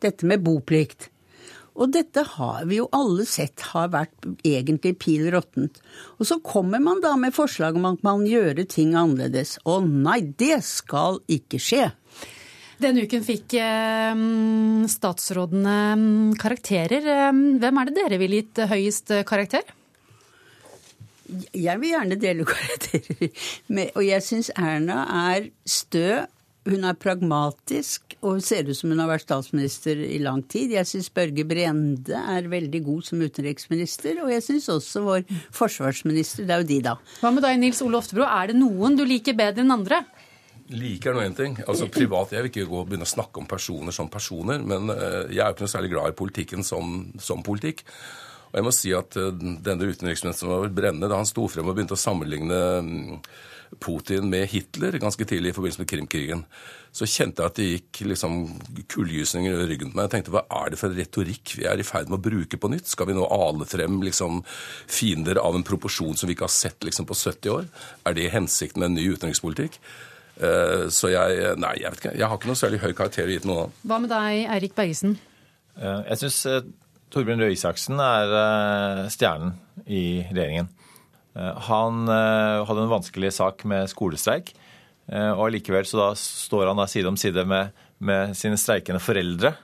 [0.00, 1.11] dette med boplikt.
[1.72, 5.80] Og dette har vi jo alle sett har vært egentlig pil råttent.
[6.18, 9.56] Og så kommer man da med forslag om at man gjør ting annerledes.
[9.64, 11.88] Å nei, det skal ikke skje.
[12.82, 14.22] Denne uken fikk eh,
[14.90, 17.08] statsrådene mm, karakterer.
[17.14, 19.64] Eh, hvem er det dere ville gitt høyest karakter?
[21.56, 23.32] Jeg vil gjerne dele karakterer.
[23.94, 26.24] Og jeg syns Erna er stø
[26.68, 30.74] hun er pragmatisk og ser ut som hun har vært statsminister i lang tid.
[30.76, 36.46] Jeg syns Børge Brende er veldig god som utenriksminister, og jeg syns også vår forsvarsminister.
[36.46, 36.96] Det er jo de, da.
[37.22, 38.26] Hva med deg, Nils Ole Oftebro?
[38.28, 40.04] Er det noen du liker bedre enn andre?
[40.72, 41.58] Liker nå én ting.
[41.66, 44.92] Altså privat, Jeg vil ikke gå og begynne å snakke om personer som personer, men
[44.94, 47.82] eh, jeg er jo ikke noe særlig glad i politikken som, som politikk.
[48.52, 49.32] Og jeg må si at eh,
[49.66, 53.18] denne utenriksministeren var brennende da han sto frem og begynte å sammenligne mm,
[53.80, 56.44] Putin med Hitler ganske tidlig i forbindelse med Krimkrigen,
[56.92, 58.34] så kjente jeg at det gikk liksom
[58.92, 60.08] kullgysninger i ryggen på meg.
[60.08, 62.68] Jeg tenkte hva er det for retorikk vi er i ferd med å bruke på
[62.72, 62.90] nytt?
[62.90, 66.84] Skal vi nå ale frem liksom fiender av en proporsjon som vi ikke har sett
[66.84, 67.70] liksom på 70 år?
[68.08, 69.80] Er det hensikten med en ny utenrikspolitikk?
[70.42, 72.14] Uh, så jeg Nei, jeg vet ikke.
[72.18, 74.44] Jeg har ikke noe særlig høy karakter å gi til noen av Hva med deg,
[74.56, 75.16] Eirik Bergesen?
[75.80, 76.60] Uh, jeg syns uh,
[77.12, 80.70] Torbjørn Røe Isaksen er stjernen i regjeringen.
[81.34, 84.54] Eh, han eh, hadde en vanskelig sak med skolestreik.
[85.12, 89.02] Eh, og likevel så da står han da side om side med, med sine streikende
[89.02, 89.54] foreldre,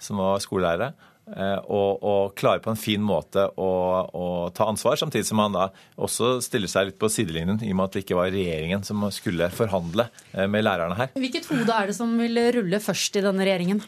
[0.00, 3.68] som var skolelærere, og, og, klarer på en fin måte å,
[4.12, 7.78] å, ta ansvar, samtidig som han da også stiller seg litt på sidelinjen, i og
[7.78, 10.04] med at det ikke var regjeringen som skulle forhandle
[10.52, 11.14] med lærerne her.
[11.16, 13.80] Hvilket hode er det som vil rulle først i denne regjeringen?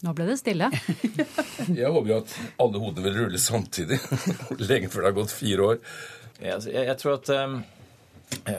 [0.00, 0.70] Nå ble det stille.
[1.80, 2.32] jeg håper jo at
[2.62, 3.98] alle hodene vil rulle samtidig.
[4.70, 5.82] Lenge før det har gått fire år.
[6.40, 7.58] Jeg, altså, jeg, jeg tror at um,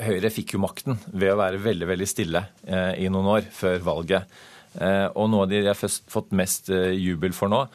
[0.05, 3.81] Høyre fikk jo makten ved å være veldig veldig stille uh, i noen år før
[3.87, 4.39] valget.
[4.75, 7.65] Uh, og noe av de jeg har fått mest uh, jubel for nå,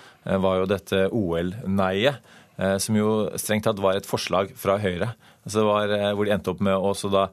[0.46, 2.32] var jo dette OL-neiet.
[2.80, 5.10] Som jo strengt tatt var et forslag fra Høyre.
[5.44, 7.26] Altså var, hvor de endte opp med å da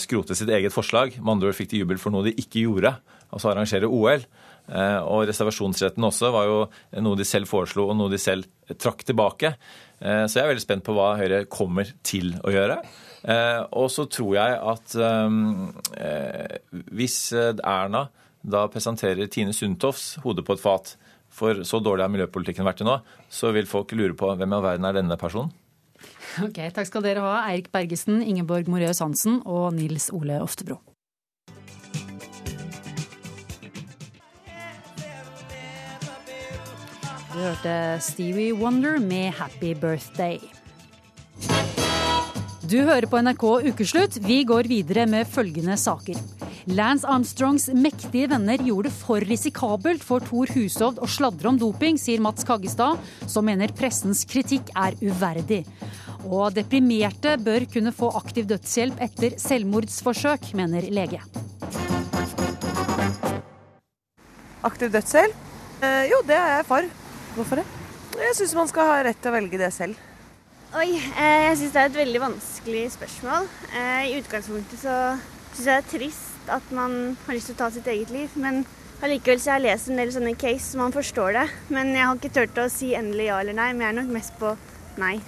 [0.00, 1.18] skrote sitt eget forslag.
[1.20, 2.94] Med andre ord fikk de jubel for noe de ikke gjorde,
[3.28, 4.24] altså arrangere OL.
[4.66, 6.58] Og reservasjonsretten også var jo
[7.04, 8.48] noe de selv foreslo, og noe de selv
[8.82, 9.52] trakk tilbake.
[10.00, 12.80] Så jeg er veldig spent på hva Høyre kommer til å gjøre.
[13.78, 14.96] Og så tror jeg at
[16.90, 17.18] hvis
[17.62, 18.08] Erna
[18.46, 20.94] da presenterer Tine Sundtofts hode på et fat.
[21.36, 23.00] For så dårlig har miljøpolitikken vært til nå.
[23.28, 25.50] Så vil folk lure på hvem i all verden er denne personen?
[26.44, 30.78] Ok, Takk skal dere ha, Eirik Bergesen, Ingeborg Moreus Hansen og Nils Ole Oftebro.
[37.36, 40.40] Du hørte Stevie Wonder med 'Happy Birthday'.
[42.64, 44.16] Du hører på NRK Ukeslutt.
[44.24, 46.16] Vi går videre med følgende saker.
[46.66, 52.00] Lance Armstrongs mektige venner gjorde det for risikabelt for Thor Hushovd å sladre om doping,
[52.00, 52.96] sier Mats Kaggestad,
[53.28, 55.66] som mener pressens kritikk er uverdig.
[56.24, 61.20] Og deprimerte bør kunne få aktiv dødshjelp etter selvmordsforsøk, mener lege.
[64.64, 65.42] Aktiv dødshjelp?
[65.82, 67.05] Eh, jo, det er jeg for.
[67.36, 67.66] Hvorfor det?
[68.16, 69.98] Jeg syns man skal ha rett til å velge det selv.
[70.76, 73.48] Oi, eh, jeg syns det er et veldig vanskelig spørsmål.
[73.76, 74.94] Eh, I utgangspunktet så
[75.52, 78.32] syns jeg det er trist at man har lyst til å ta sitt eget liv.
[78.40, 78.62] Men
[79.04, 81.46] allikevel så har jeg lest en del sånne case, så man forstår det.
[81.76, 84.14] Men jeg har ikke turt å si endelig ja eller nei, men jeg er nok
[84.16, 84.54] mest på
[85.02, 85.18] nei.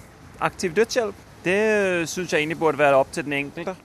[0.49, 1.61] Aktiv dødshjelp, det
[2.09, 3.77] syns jeg egentlig burde være opp til den enkelte.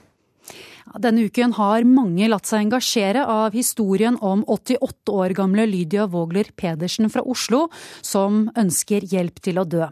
[1.00, 6.52] Denne uken har mange latt seg engasjere av historien om 88 år gamle Lydia Vågler
[6.56, 7.66] Pedersen fra Oslo,
[8.04, 9.88] som ønsker hjelp til å dø.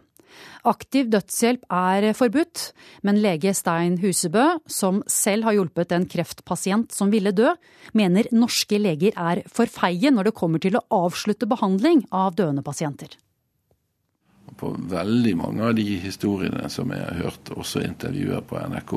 [0.68, 2.68] Aktiv dødshjelp er forbudt,
[3.02, 7.50] men lege Stein Husebø, som selv har hjulpet en kreftpasient som ville dø,
[7.98, 12.62] mener norske leger er for feie når det kommer til å avslutte behandling av døende
[12.64, 13.16] pasienter.
[14.60, 18.96] På veldig mange av de historiene som jeg har hørt, også intervjuer på NRK,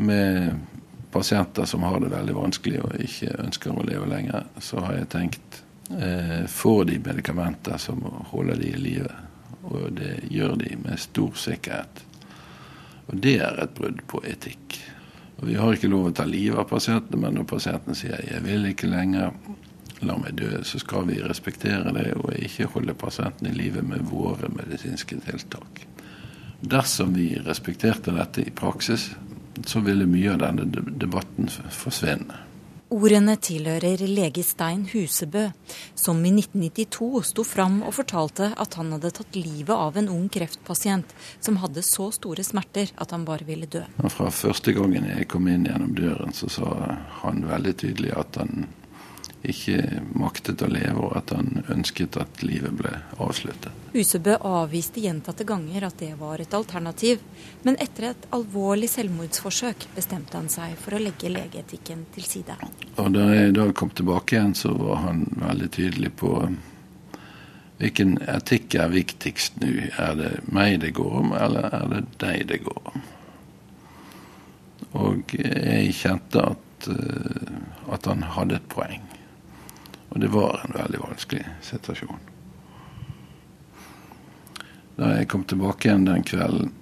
[0.00, 0.79] med
[1.12, 5.10] pasienter som har det veldig vanskelig og ikke ønsker å leve lenger, så har jeg
[5.12, 9.16] tenkt eh, får de medikamenter som holder de i live?
[9.62, 12.04] og det gjør de med stor sikkerhet.
[13.10, 14.78] Og det er et brudd på etikk.
[15.40, 18.42] Og Vi har ikke lov å ta livet av pasientene, men når pasienten sier 'jeg
[18.44, 19.32] vil ikke lenger',
[20.02, 24.00] la meg dø, så skal vi respektere det og ikke holde pasienten i live med
[24.00, 25.86] våre medisinske tiltak.
[26.62, 29.10] Dersom vi respekterte dette i praksis,
[29.66, 30.66] så ville mye av denne
[31.00, 32.46] debatten forsvinne.
[32.90, 35.44] Ordene tilhører lege Stein Husebø,
[35.94, 40.24] som i 1992 sto fram og fortalte at han hadde tatt livet av en ung
[40.32, 43.84] kreftpasient som hadde så store smerter at han bare ville dø.
[44.10, 46.74] Fra første gangen jeg kom inn gjennom døren, så sa
[47.22, 48.66] han veldig tydelig at han
[49.42, 53.72] ikke maktet å leve, og at han ønsket at livet ble avsluttet.
[53.94, 57.22] Husebø avviste gjentatte ganger at det var et alternativ,
[57.64, 62.58] men etter et alvorlig selvmordsforsøk bestemte han seg for å legge legeetikken til side.
[62.96, 66.34] Og Da jeg da kom tilbake igjen, så var han veldig tydelig på
[67.80, 69.72] hvilken etikk er viktigst nå.
[69.96, 73.06] Er det meg det går om, eller er det deg det går om?
[75.00, 77.54] Og jeg kjente at, eh,
[77.94, 79.09] at han hadde et poeng.
[80.10, 82.18] Og det var en veldig vanskelig situasjon.
[84.98, 86.72] Da jeg kom tilbake igjen den kvelden,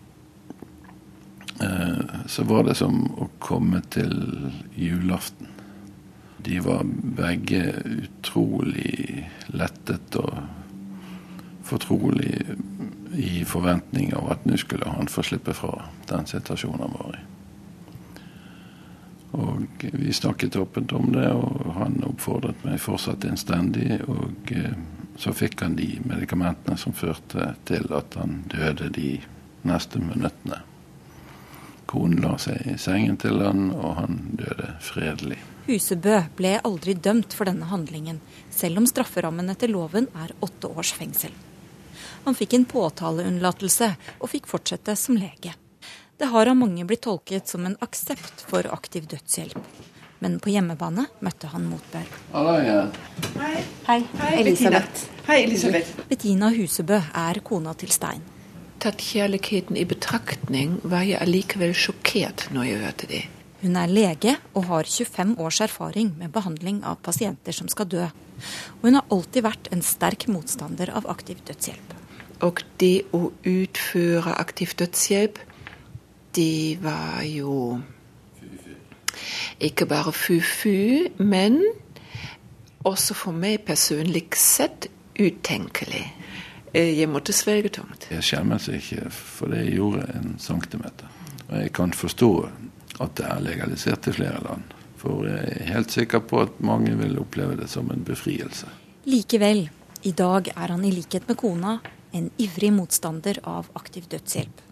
[1.62, 4.16] eh, så var det som å komme til
[4.74, 5.52] julaften.
[6.38, 6.86] De var
[7.18, 10.38] begge utrolig lettet og
[11.68, 12.32] fortrolig
[13.14, 15.74] i forventning av at nå skulle han få slippe fra
[16.08, 17.24] den situasjonen han var i.
[19.38, 24.00] Og vi snakket åpent om det, og han oppfordret meg fortsatt innstendig.
[24.08, 24.78] Og eh,
[25.18, 29.16] så fikk han de medikamentene som førte til at han døde de
[29.66, 30.62] neste minuttene.
[31.88, 35.38] Konen la seg i sengen til han, og han døde fredelig.
[35.68, 38.20] Husebø ble aldri dømt for denne handlingen,
[38.52, 41.32] selv om strafferammen etter loven er åtte års fengsel.
[42.24, 43.88] Han fikk en påtaleunnlatelse
[44.18, 45.54] og fikk fortsette som lege.
[46.18, 49.58] Det har av mange blitt tolket som en aksept for aktiv dødshjelp.
[50.24, 52.08] Men på hjemmebane møtte han motbør.
[52.34, 53.60] Hei.
[53.86, 54.00] Hei,
[54.40, 55.06] Elisabeth.
[55.28, 55.94] Hei, Elisabeth.
[56.10, 58.24] Bettina Husebø er kona til Stein.
[58.82, 63.24] Tatt kjærligheten i betraktning var jeg allikevel sjokkert når jeg hørte det.
[63.58, 68.04] Hun er lege og har 25 års erfaring med behandling av pasienter som skal dø.
[68.78, 71.94] Og hun har alltid vært en sterk motstander av aktiv dødshjelp.
[72.46, 75.42] Og det å utføre aktiv dødshjelp
[76.38, 77.80] det var jo
[79.60, 81.60] ikke bare fu-fu, men
[82.88, 86.04] også for meg personlig sett utenkelig.
[86.72, 88.08] Eh, jeg måtte svelge tungt.
[88.12, 91.08] Jeg skjemmes ikke for det jeg gjorde en centimeter.
[91.48, 92.32] Og jeg kan forstå
[93.00, 94.76] at det er legalisert i flere land.
[94.98, 98.66] For jeg er helt sikker på at mange vil oppleve det som en befrielse.
[99.08, 99.68] Likevel,
[100.04, 101.78] i dag er han i likhet med kona
[102.12, 104.67] en ivrig motstander av aktiv dødshjelp.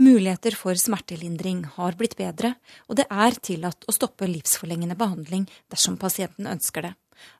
[0.00, 2.54] Muligheter for smertelindring har blitt bedre,
[2.88, 6.92] og det er tillatt å stoppe livsforlengende behandling dersom pasienten ønsker det.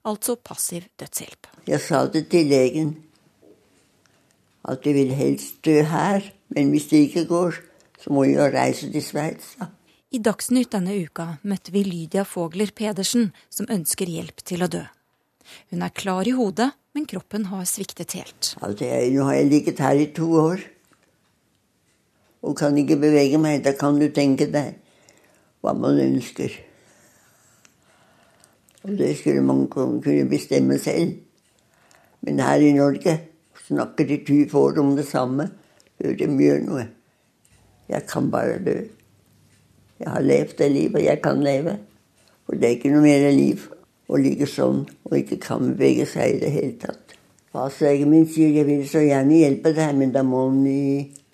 [0.04, 1.48] Altså passiv dødshjelp.
[1.70, 2.90] Jeg sa det til legen
[4.68, 7.56] at jeg vil helst dø her, men hvis det ikke går,
[8.00, 9.54] så må jeg reise til Sveits.
[10.12, 14.82] I Dagsnytt denne uka møtte vi Lydia Fogler Pedersen, som ønsker hjelp til å dø.
[15.72, 18.52] Hun er klar i hodet, men kroppen har sviktet helt.
[18.60, 20.66] Altså, jeg, nå har jeg ligget her i to år
[22.42, 23.64] og kan ikke bevege meg.
[23.64, 24.76] Da kan du tenke deg
[25.60, 26.54] hva man ønsker.
[28.84, 31.18] Og det skulle man kunne bestemme selv.
[32.20, 33.18] Men her i Norge
[33.66, 35.50] snakker de tyve år om det samme
[36.00, 36.86] før de gjør noe.
[37.90, 38.78] Jeg kan bare dø.
[40.00, 41.76] Jeg har levd det livet jeg kan leve.
[42.46, 43.66] For det er ikke noe mer liv
[44.10, 47.16] å ligge sånn og ikke kan bevege seg i det hele tatt.
[47.50, 50.82] Fastlegen min sier jeg vil så gjerne hjelpe deg, men da må han i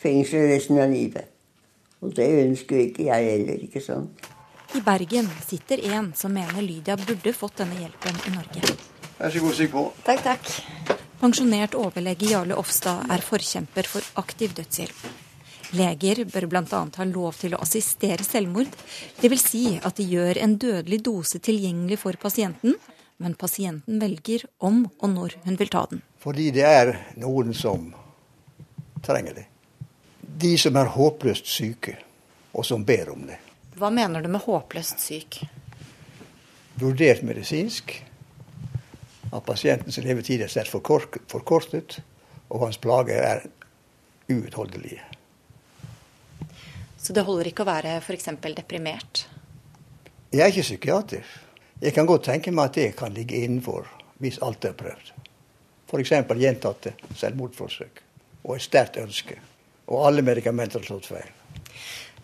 [0.06, 1.34] fengsel resten av livet.
[2.04, 4.32] Og det ønsker ikke jeg heller, ikke sant.
[4.76, 8.76] I Bergen sitter en som mener Lydia burde fått denne hjelpen i Norge.
[9.16, 9.84] Vær så god, stig på.
[10.04, 10.96] Takk, takk.
[11.16, 15.06] Pensjonert overlege Jarle Ofstad er forkjemper for aktiv dødshjelp.
[15.76, 16.82] Leger bør bl.a.
[16.98, 18.70] ha lov til å assistere selvmord.
[19.22, 19.46] Dvs.
[19.48, 22.76] Si at de gjør en dødelig dose tilgjengelig for pasienten,
[23.16, 26.04] men pasienten velger om og når hun vil ta den.
[26.22, 27.88] Fordi det er noen som
[29.06, 29.48] trenger det.
[30.36, 31.94] De som er håpløst syke,
[32.52, 33.38] og som ber om det.
[33.76, 35.38] Hva mener du med håpløst syk?
[36.76, 37.94] Vurdert medisinsk.
[39.32, 41.98] At pasientens levetid er sterkt forkortet,
[42.52, 43.46] og hans plager er
[44.28, 45.00] uutholdelige.
[47.00, 48.28] Så det holder ikke å være f.eks.
[48.44, 49.24] deprimert?
[50.32, 51.34] Jeg er ikke psykiater.
[51.80, 53.88] Jeg kan godt tenke meg at det kan ligge innenfor
[54.20, 55.12] hvis alt er prøvd.
[55.88, 56.12] F.eks.
[56.12, 58.02] gjentatte selvmordsforsøk
[58.44, 59.40] og et sterkt ønske.
[59.86, 61.28] Og alle medikamenter slått feil.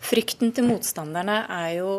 [0.03, 1.93] Frykten til motstanderne er jo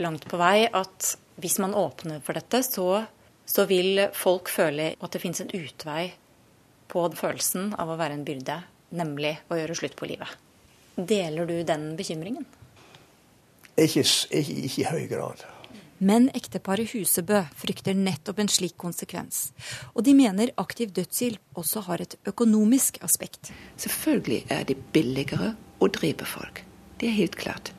[0.00, 3.04] langt på vei at hvis man åpner for dette, så,
[3.44, 6.06] så vil folk føle at det finnes en utvei
[6.92, 8.58] på følelsen av å være en byrde,
[8.96, 10.32] nemlig å gjøre slutt på livet.
[10.96, 12.44] Deler du den bekymringen?
[13.72, 15.44] Ikke, ikke, ikke i høy grad.
[16.02, 19.52] Men ekteparet Husebø frykter nettopp en slik konsekvens.
[19.94, 23.52] Og de mener aktiv dødshjelp også har et økonomisk aspekt.
[23.78, 26.64] Selvfølgelig er det billigere å drepe folk.
[26.98, 27.70] Det er helt klart.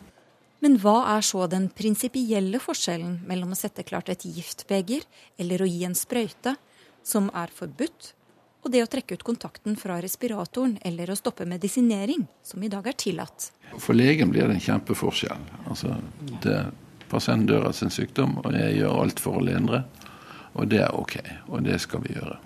[0.63, 5.03] Men hva er så den prinsipielle forskjellen mellom å sette klart et giftbeger
[5.35, 6.55] eller å gi en sprøyte,
[7.03, 8.13] som er forbudt,
[8.63, 12.87] og det å trekke ut kontakten fra respiratoren eller å stoppe medisinering, som i dag
[12.87, 13.49] er tillatt?
[13.75, 15.43] For legen blir det en kjempeforskjell.
[15.67, 15.97] Altså,
[16.45, 16.61] det
[17.13, 19.83] Pasienten dør av sin sykdom, og jeg gjør alt for å lindre.
[20.57, 22.39] Og det er OK, og det skal vi gjøre.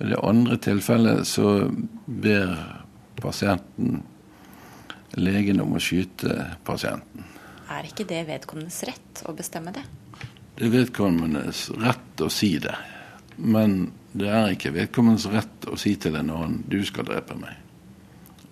[0.00, 1.68] I det andre tilfellet så
[2.06, 2.56] ber
[3.20, 4.00] pasienten
[5.20, 6.34] legen om å skyte
[6.66, 7.26] pasienten.
[7.70, 9.84] Er ikke det vedkommendes rett å bestemme det?
[10.58, 12.74] Det er vedkommendes rett å si det.
[13.36, 17.60] Men det er ikke vedkommendes rett å si til en annen 'du skal drepe meg'.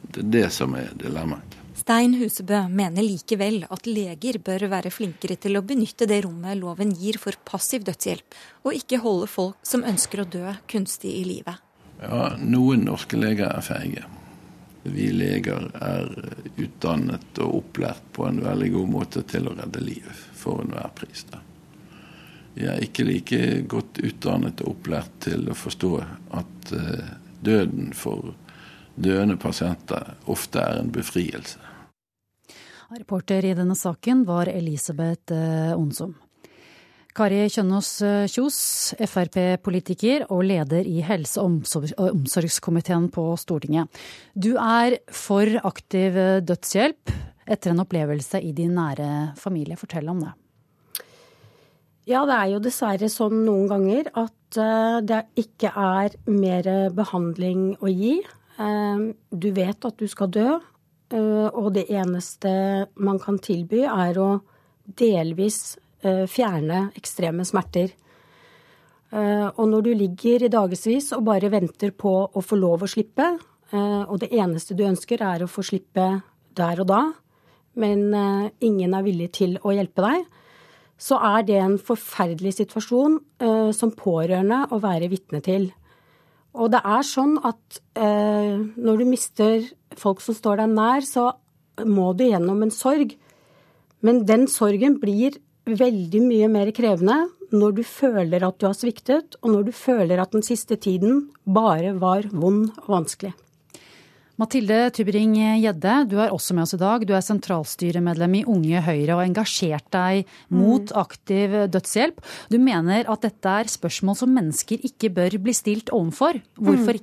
[0.02, 1.58] Det er det som er dilemmaet.
[1.79, 6.91] Stein Husebø mener likevel at leger bør være flinkere til å benytte det rommet loven
[6.99, 8.35] gir for passiv dødshjelp,
[8.67, 11.62] og ikke holde folk som ønsker å dø, kunstig i livet.
[12.03, 14.03] Ja, noen norske leger er feige.
[14.88, 16.11] Vi leger er
[16.57, 21.25] utdannet og opplært på en veldig god måte til å redde liv for enhver pris.
[21.31, 21.43] Da.
[22.59, 25.95] Vi er ikke like godt utdannet og opplært til å forstå
[26.43, 28.35] at uh, døden for
[28.99, 31.67] døende pasienter ofte er en befrielse.
[32.89, 35.35] Reporter i denne saken var Elisabeth
[35.77, 36.15] Onsom.
[37.13, 37.91] Kari Kjønaas
[38.33, 38.59] Kjos,
[38.97, 41.67] Frp-politiker og leder i helse- og
[42.01, 43.91] omsorgskomiteen på Stortinget.
[44.33, 46.17] Du er for aktiv
[46.49, 47.13] dødshjelp
[47.45, 49.77] etter en opplevelse i din nære familie.
[49.77, 50.33] Fortell om det.
[52.09, 54.61] Ja, det er jo dessverre sånn noen ganger at
[55.05, 58.17] det ikke er mer behandling å gi.
[58.57, 60.57] Du vet at du skal dø,
[61.09, 62.50] og det eneste
[63.00, 64.31] man kan tilby, er å
[64.98, 67.94] delvis fjerne ekstreme smerter.
[69.11, 73.27] Og når du ligger i dagevis og bare venter på å få lov å slippe,
[73.73, 76.11] og det eneste du ønsker er å få slippe
[76.61, 77.00] der og da,
[77.81, 78.04] men
[78.61, 80.29] ingen er villig til å hjelpe deg,
[80.98, 85.71] så er det en forferdelig situasjon eh, som pårørende å være vitne til.
[86.57, 89.67] Og det er sånn at eh, når du mister
[89.99, 91.31] folk som står deg nær, så
[91.87, 93.15] må du gjennom en sorg.
[94.05, 95.37] Men den sorgen blir
[95.69, 100.21] veldig mye mer krevende når du føler at du har sviktet, og når du føler
[100.21, 103.33] at den siste tiden bare var vond og vanskelig.
[104.39, 107.03] Mathilde Tybring-Gjedde, du er også med oss i dag.
[107.03, 112.23] Du er sentralstyremedlem i Unge Høyre og har engasjert deg mot aktiv dødshjelp.
[112.47, 116.39] Du mener at dette er spørsmål som mennesker ikke bør bli stilt overfor.
[116.55, 117.03] Hvorfor Mm.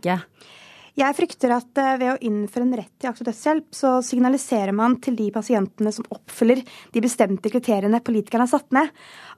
[0.96, 4.96] Jeg frykter at eh, ved å innføre en rett til aktiv dødshjelp, så signaliserer man
[5.04, 6.62] til de pasientene som oppfyller
[6.94, 8.94] de bestemte kriteriene politikerne har satt ned,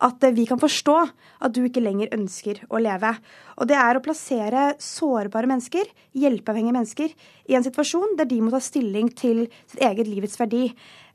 [0.05, 3.15] at eh, vi kan forstå at du ikke lenger ønsker å leve.
[3.57, 7.17] Og det er å plassere sårbare mennesker, hjelpeavhengige mennesker,
[7.49, 10.67] i en situasjon der de må ta stilling til sitt eget livets verdi.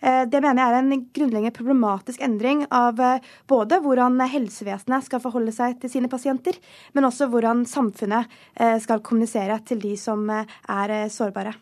[0.03, 5.22] Eh, Det mener jeg er en grunnleggende problematisk endring av eh, både hvordan helsevesenet skal
[5.22, 6.59] forholde seg til sine pasienter,
[6.94, 11.55] men også hvordan samfunnet eh, skal kommunisere til de som er sårbare.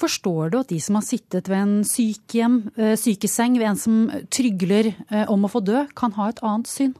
[0.00, 3.96] Forstår du at de som har sittet ved en sykehjem, eh, sykeseng ved en som
[4.32, 4.92] trygler
[5.28, 6.94] om å få dø, kan ha et annet syn?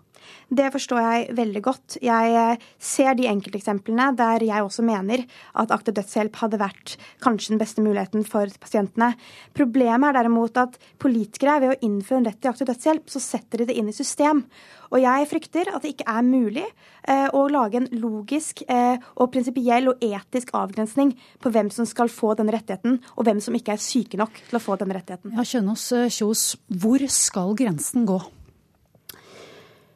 [0.53, 1.97] Det forstår jeg veldig godt.
[2.05, 5.25] Jeg eh, ser de enkelteksemplene der jeg også mener
[5.59, 9.13] at aktiv dødshjelp hadde vært kanskje den beste muligheten for pasientene.
[9.57, 13.63] Problemet er derimot at politikere ved å innføre en rett til aktiv dødshjelp, så setter
[13.63, 14.45] de det inn i system.
[14.93, 19.31] Og jeg frykter at det ikke er mulig eh, å lage en logisk eh, og
[19.33, 23.77] prinsipiell og etisk avgrensning på hvem som skal få denne rettigheten, og hvem som ikke
[23.77, 25.33] er syke nok til å få denne rettigheten.
[25.33, 26.45] Ja, Kjønaas eh, Kjos,
[26.83, 28.21] hvor skal grensen gå?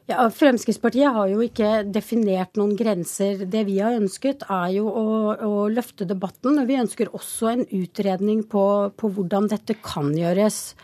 [0.07, 3.41] Ja, Fremskrittspartiet har jo ikke definert noen grenser.
[3.43, 6.61] Det vi har ønsket, er jo å, å løfte debatten.
[6.69, 8.63] Vi ønsker også en utredning på,
[8.95, 10.77] på hvordan dette kan gjøres.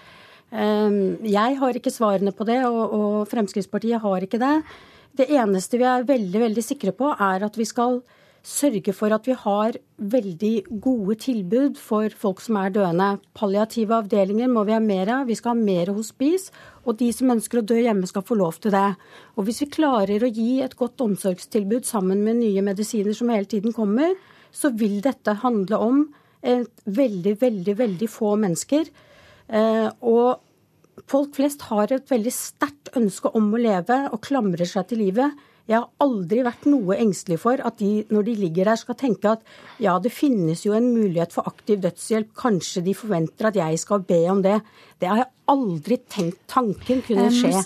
[0.52, 4.58] Um, Jeg har ikke svarene på det, og, og Fremskrittspartiet har ikke det.
[5.16, 8.02] Det eneste vi er veldig, veldig sikre på, er at vi skal
[8.44, 13.22] sørge for at vi har veldig gode tilbud for folk som er døende.
[13.38, 15.30] Palliative avdelinger må vi ha mer av.
[15.30, 16.52] Vi skal ha mer hospice.
[16.84, 18.90] Og de som ønsker å dø hjemme, skal få lov til det.
[19.38, 23.48] Og hvis vi klarer å gi et godt omsorgstilbud sammen med nye medisiner som hele
[23.48, 24.18] tiden kommer,
[24.52, 26.04] så vil dette handle om
[26.44, 28.90] veldig, veldig, veldig få mennesker.
[29.48, 34.90] Eh, og folk flest har et veldig sterkt ønske om å leve og klamrer seg
[34.90, 35.32] til livet.
[35.70, 39.32] Jeg har aldri vært noe engstelig for at de, når de ligger der, skal tenke
[39.38, 39.46] at
[39.84, 44.04] ja, det finnes jo en mulighet for aktiv dødshjelp, kanskje de forventer at jeg skal
[44.08, 44.58] be om det.
[45.00, 47.64] Det har jeg aldri tenkt tanken kunne skje.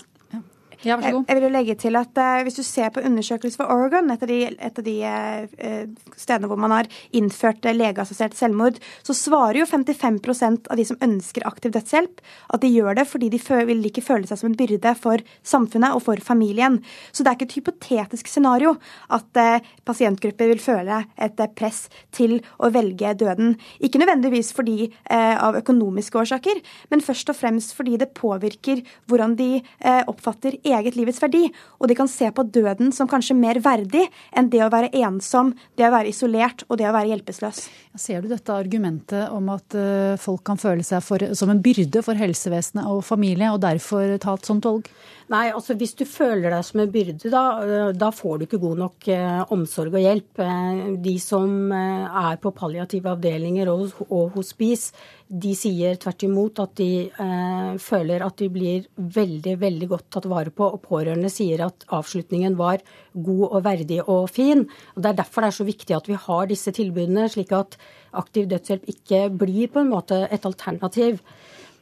[0.86, 1.24] Ja, så god.
[1.26, 4.22] Jeg vil jo legge til at eh, Hvis du ser på undersøkelser for Oregon, et
[4.22, 9.60] av de, et av de eh, stedene hvor man har innført legeassosiert selvmord, så svarer
[9.62, 12.22] jo 55% av de som ønsker aktiv dødshjelp,
[12.54, 15.96] at de gjør det fordi de vil ikke føle seg som en byrde for samfunnet
[15.96, 16.78] og for familien.
[17.10, 18.76] Så det er ikke et hypotetisk scenario
[19.14, 23.56] at eh, pasientgrupper vil føle et eh, press til å velge døden.
[23.82, 26.62] Ikke nødvendigvis fordi eh, av økonomiske årsaker,
[26.92, 31.44] men først og fremst fordi det påvirker hvordan de eh, oppfatter eget livets verdi.
[31.78, 34.06] Og de kan se på døden som kanskje mer verdig
[34.36, 37.62] enn det å være ensom, det å være isolert og det å være hjelpeløs.
[37.98, 42.02] Ser du dette argumentet om at eh, folk kan føle seg for, som en byrde
[42.06, 44.90] for helsevesenet og familie, og derfor ta et sånt valg?
[45.28, 48.60] Nei, altså hvis du føler deg som en byrde, da, øh, da får du ikke
[48.62, 50.40] god nok eh, omsorg og hjelp.
[50.40, 54.94] Eh, De som eh, er på palliative avdelinger og, og hospice,
[55.28, 60.30] de sier tvert imot at de eh, føler at de blir veldig, veldig godt tatt
[60.32, 60.64] vare på.
[60.64, 62.80] Og pårørende sier at avslutningen var
[63.12, 64.64] god og verdig og fin.
[64.96, 67.76] Og Det er derfor det er så viktig at vi har disse tilbudene, slik at
[68.16, 71.20] aktiv dødshjelp ikke blir på en måte et alternativ.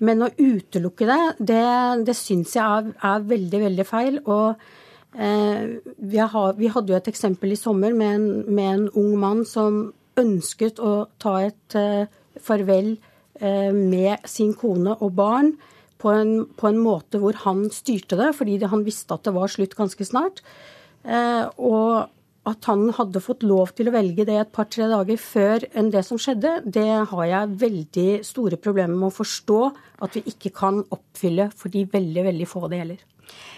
[0.04, 1.20] Men å utelukke det,
[1.52, 1.62] det,
[2.08, 4.18] det syns jeg er, er veldig, veldig feil.
[4.24, 4.66] Og
[5.16, 9.14] eh, vi, har, vi hadde jo et eksempel i sommer med en, med en ung
[9.22, 9.86] mann som
[10.20, 12.94] ønsket å ta et eh, farvel
[13.40, 15.54] eh, med sin kone og barn
[16.00, 19.52] på en, på en måte hvor han styrte det, fordi han visste at det var
[19.52, 20.42] slutt ganske snart.
[21.06, 22.12] Eh, og
[22.46, 26.04] at han hadde fått lov til å velge det et par-tre dager før enn det
[26.06, 29.60] som skjedde, det har jeg veldig store problemer med å forstå
[30.06, 33.04] at vi ikke kan oppfylle for de veldig, veldig få det gjelder.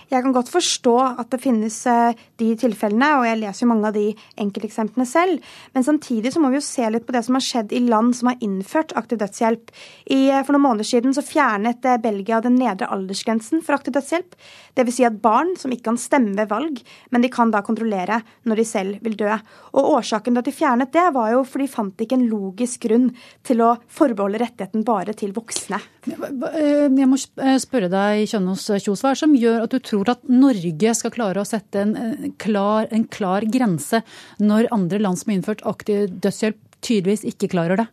[0.08, 3.90] Jeg kan godt forstå at det finnes eh, de tilfellene, og jeg leser jo mange
[3.90, 4.06] av de
[4.40, 5.42] enkelteksemplene selv.
[5.74, 8.16] Men samtidig så må vi jo se litt på det som har skjedd i land
[8.16, 9.68] som har innført aktiv dødshjelp.
[10.08, 13.98] I, eh, for noen måneder siden så fjernet eh, Belgia den nedre aldersgrensen for aktiv
[13.98, 14.38] dødshjelp.
[14.78, 14.96] Dvs.
[14.98, 16.80] Si at barn som ikke kan stemme ved valg,
[17.12, 19.36] men de kan da kontrollere når de selv vil dø.
[19.76, 22.86] Og årsaken til at de fjernet det, var jo fordi de fant ikke en logisk
[22.86, 23.10] grunn
[23.44, 25.80] til å forbeholde rettigheten bare til voksne.
[26.08, 30.22] Jeg må spørre deg, Kjønaas Kjos, hva er det som gjør at du tror at
[30.30, 34.04] Norge skal klare å sette en klar, en klar grense,
[34.38, 37.88] når andre land som har innført aktiv dødshjelp, tydeligvis ikke klarer det?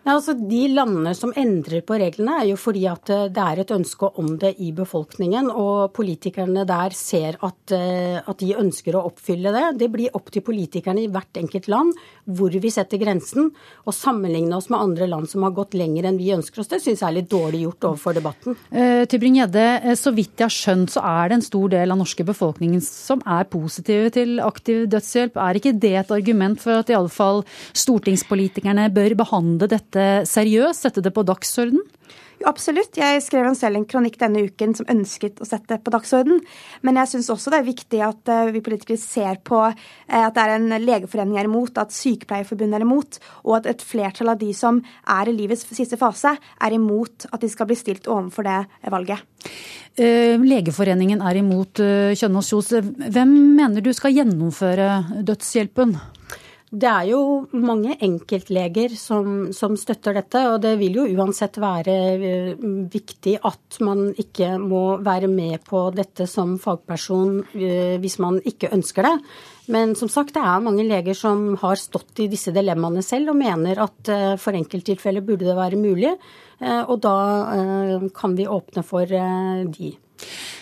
[0.00, 3.60] Ja, altså De landene som endrer på reglene, er jo fordi at eh, det er
[3.60, 5.50] et ønske om det i befolkningen.
[5.52, 9.66] Og politikerne der ser at, eh, at, de ønsker å oppfylle det.
[9.82, 11.92] Det blir opp til politikerne i hvert enkelt land
[12.24, 13.50] hvor vi setter grensen.
[13.84, 16.80] Å sammenligne oss med andre land som har gått lenger enn vi ønsker oss, det
[16.80, 18.56] syns jeg er litt dårlig gjort overfor debatten.
[18.72, 22.24] Uh, Tybring-Gjedde, så vidt jeg har skjønt så er det en stor del av norske
[22.26, 25.36] befolkningen som er positive til aktiv dødshjelp.
[25.36, 27.42] Er ikke det et argument for at iallfall
[27.76, 29.89] stortingspolitikerne bør behandle dette?
[29.90, 31.82] Dette seriøst, sette det på dagsorden?
[32.40, 32.96] Jo, absolutt.
[32.96, 36.38] Jeg skrev selv en kronikk denne uken som ønsket å sette det på dagsorden.
[36.80, 40.32] Men jeg syns også det er viktig at eh, vi politikere ser på eh, at
[40.38, 44.40] det er en legeforening er imot, at Sykepleierforbundet er imot, og at et flertall av
[44.40, 48.48] de som er i livets siste fase, er imot at de skal bli stilt overfor
[48.48, 49.20] det valget.
[50.00, 51.82] Eh, legeforeningen er imot
[52.16, 52.72] Kjønaas Kjos.
[53.12, 55.98] Hvem mener du skal gjennomføre dødshjelpen?
[56.70, 61.94] Det er jo mange enkeltleger som, som, støtter dette, og det vil jo uansett være
[62.14, 62.60] eh,
[62.92, 68.70] viktig at man ikke må være med på dette som fagperson eh, hvis man ikke
[68.76, 69.16] ønsker det.
[69.74, 73.40] Men som sagt, det er mange leger som har stått i disse dilemmaene selv og
[73.42, 76.14] mener at eh, for enkelttilfeller burde det være mulig,
[76.60, 77.16] og da
[78.12, 79.94] kan vi åpne for de.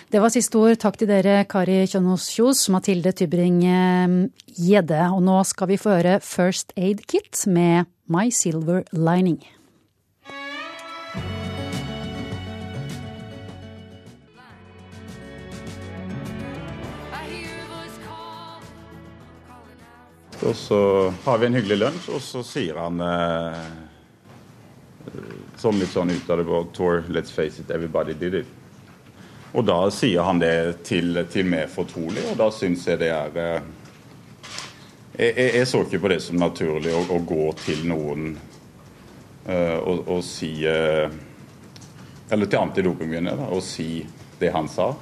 [0.08, 0.78] Det var siste ord.
[0.80, 5.00] Takk til dere, Kari Kjønaas Kjos, Mathilde Tybring-Gjedde.
[5.12, 9.42] Og nå skal vi få høre First Aid Kit med My Silver Lining.
[20.48, 20.80] Og så
[21.26, 23.66] har vi en hyggelig lunsj, og så sier han eh,
[25.60, 28.57] sånn litt sånn ut av det blå Tour, let's face it, everybody did it.
[29.56, 33.36] Og da sier han det til, til meg fortrolig, og da syns jeg det er
[35.18, 38.28] jeg, jeg, jeg, så ikke på det som naturlig å, å gå til noen
[39.48, 41.08] uh, og, og, si uh,
[42.30, 44.04] Eller til antidopingvinner og si
[44.38, 44.92] det han sa.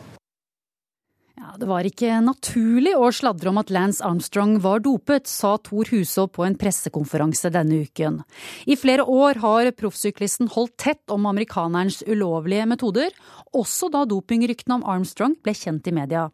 [1.36, 5.84] Ja, Det var ikke naturlig å sladre om at Lance Armstrong var dopet, sa Thor
[5.92, 8.22] Husaa på en pressekonferanse denne uken.
[8.64, 13.12] I flere år har proffsyklisten holdt tett om amerikanerens ulovlige metoder,
[13.52, 16.30] også da dopingryktene om Armstrong ble kjent i media.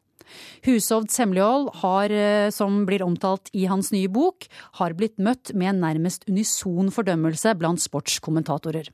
[0.63, 4.47] Hushovds hemmelighold, har, eh, som blir omtalt i hans nye bok,
[4.79, 8.89] har blitt møtt med en nærmest unison fordømmelse blant sportskommentatorer.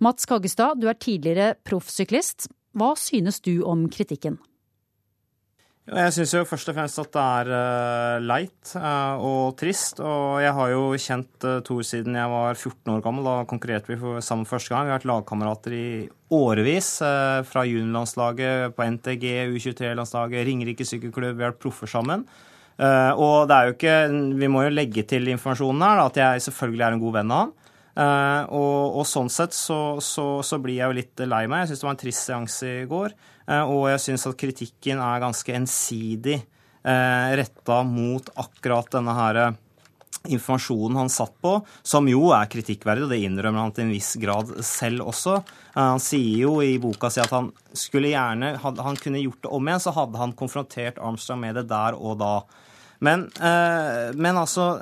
[0.00, 2.48] Mats Kaggestad, du er tidligere proffsyklist.
[2.76, 4.38] Hva synes du om kritikken?
[5.86, 10.00] Jeg syns jo først og fremst at det er uh, leit uh, og trist.
[10.02, 13.28] Og jeg har jo kjent uh, Thor siden jeg var 14 år gammel.
[13.28, 14.88] Da konkurrerte vi sammen første gang.
[14.88, 15.86] Vi har vært lagkamerater i
[16.34, 16.88] årevis.
[17.46, 21.38] fra juniorlandslaget, på NTG, U23-landslaget, Ringerike sykkelklubb.
[21.38, 22.26] Vi har vært proffer sammen.
[22.76, 23.94] og det er jo ikke
[24.40, 27.30] Vi må jo legge til informasjonen her da, at jeg selvfølgelig er en god venn
[27.30, 27.54] av han.
[27.96, 31.62] Uh, og, og, sånn sett så, så, så, blir jeg jo litt lei meg.
[31.62, 33.14] Jeg syns det var en trist seanse i går.
[33.46, 39.40] Uh, og jeg syns at kritikken er ganske ensidig uh, retta mot akkurat denne her
[40.26, 41.52] informasjonen han satt på,
[41.86, 45.36] som jo er kritikkverdig, og det innrømmer han til en viss grad selv også.
[45.76, 49.52] Han sier jo i boka si at han skulle gjerne Hadde han kunne gjort det
[49.54, 52.32] om igjen, så hadde han konfrontert Armstrong med det der og da.
[53.06, 53.28] Men,
[54.18, 54.80] men altså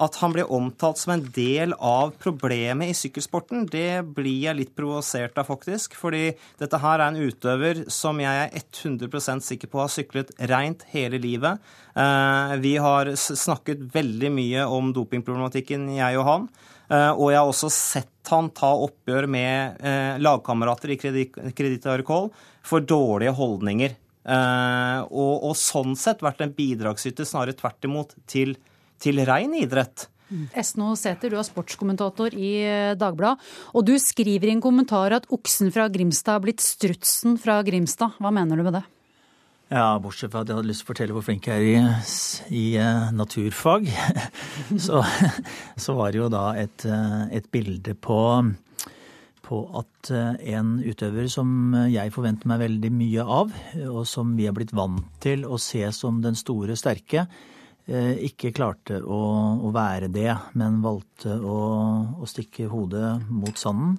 [0.00, 4.72] at han blir omtalt som en del av problemet i sykkelsporten, det blir jeg litt
[4.76, 5.96] provosert av, faktisk.
[5.98, 6.30] Fordi
[6.60, 11.20] dette her er en utøver som jeg er 100% sikker på har syklet rent hele
[11.20, 11.60] livet.
[11.92, 16.48] Eh, vi har snakket veldig mye om dopingproblematikken, jeg og han.
[16.88, 22.30] Eh, og jeg har også sett han ta oppgjør med eh, lagkamerater i Kreditt Arcol
[22.62, 23.98] for dårlige holdninger.
[24.30, 28.52] Og, og sånn sett vært en bidragsyter, snarere tvert imot, til
[29.00, 30.08] til rein idrett.
[30.54, 33.42] Esno Sæther, du er sportskommentator i eh, Dagbladet.
[33.74, 38.14] Og du skriver i en kommentar at oksen fra Grimstad har blitt strutsen fra Grimstad.
[38.22, 38.84] Hva mener du med det?
[39.70, 42.54] Ja, bortsett fra at jeg hadde lyst til å fortelle hvor flink jeg er i,
[42.58, 43.86] i uh, naturfag,
[44.86, 45.04] så,
[45.78, 48.18] så, var det jo da et, uh, et bilde på,
[49.46, 53.54] på at en utøver som jeg forventer meg veldig mye av,
[53.92, 57.58] og som vi er blitt vant til å se som den store, sterke, Eh,
[57.90, 59.20] ikke klarte å,
[59.66, 60.30] å være det,
[60.60, 61.60] men valgte å,
[62.22, 63.96] å stikke hodet mot sanden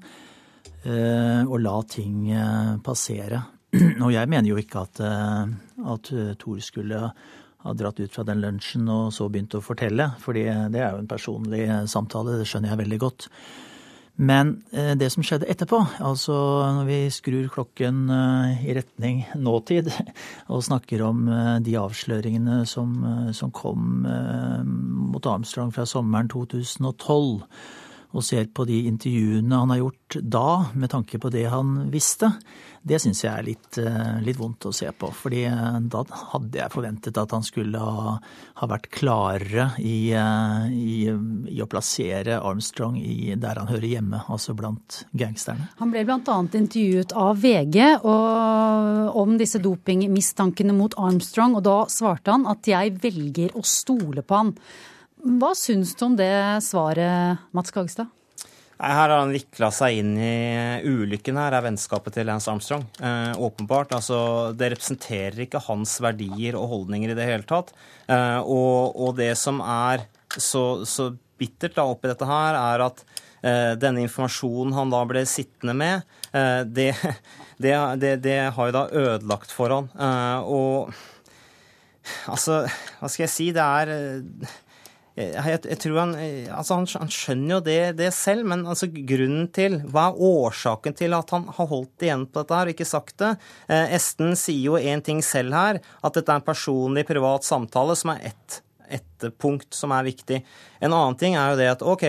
[0.86, 3.42] eh, og la ting eh, passere.
[4.06, 6.10] Og jeg mener jo ikke at, at
[6.42, 7.06] Tor skulle
[7.62, 11.00] ha dratt ut fra den lunsjen og så begynt å fortelle, fordi det er jo
[11.04, 13.28] en personlig samtale, det skjønner jeg veldig godt.
[14.22, 16.36] Men eh, det som skjedde etterpå, altså
[16.78, 19.90] når vi skrur klokken eh, i retning nåtid
[20.54, 22.94] og snakker om eh, de avsløringene som,
[23.34, 27.42] som kom mot Armstrong fra sommeren 2012,
[28.12, 32.32] og ser på de intervjuene han har gjort da, med tanke på det han visste,
[32.82, 35.12] det syns jeg er litt, eh, litt, vondt å se på.
[35.14, 36.02] fordi eh, da
[36.34, 38.16] hadde jeg forventet at han skulle ha,
[38.58, 40.96] ha vært klarere i, eh, i,
[41.54, 45.70] i, å plassere Armstrong i, der han hører hjemme, altså blant gangsterne.
[45.78, 46.40] Han ble bl.a.
[46.58, 53.54] intervjuet av VG om disse dopingmistankene mot Armstrong, og da svarte han at jeg velger
[53.58, 54.56] å stole på han.
[55.22, 56.34] Hva syns du om det
[56.66, 58.10] svaret, Mats Kagstad?
[58.82, 62.88] Her har han vikla seg inn i ulykken her, er vennskapet til Lance Armstrong.
[62.98, 63.94] Eh, åpenbart.
[63.94, 64.18] Altså,
[64.58, 67.70] det representerer ikke hans verdier og holdninger i det hele tatt.
[68.10, 73.06] Eh, og, og, det som er så, så bittert da oppi dette her, er at
[73.46, 76.90] eh, denne informasjonen han da ble sittende med, eh, det,
[77.62, 79.94] det, det, det, har jo da ødelagt for han.
[79.94, 80.90] Eh, og
[82.34, 82.64] altså,
[82.98, 84.60] hva skal jeg si, det er eh,
[85.20, 86.14] jeg, jeg, tror han,
[86.56, 90.96] altså han, han, skjønner jo det, det selv, men altså grunnen til Hva er årsaken
[90.96, 93.34] til at han har holdt igjen på dette her og ikke sagt det?
[93.68, 97.98] Eh, Esten sier jo én ting selv her, at dette er en personlig, privat samtale
[98.00, 100.40] som er ett, et punkt som er viktig.
[100.80, 102.08] En annen ting er jo det at OK,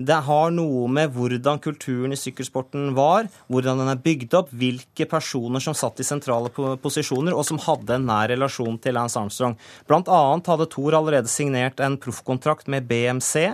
[0.00, 5.04] det har noe med hvordan kulturen i sykkelsporten var, hvordan den er bygd opp, hvilke
[5.10, 6.48] personer som satt i sentrale
[6.80, 9.58] posisjoner, og som hadde en nær relasjon til Lance Armstrong.
[9.90, 13.50] Blant annet hadde Thor allerede signert en proffkontrakt med BMC,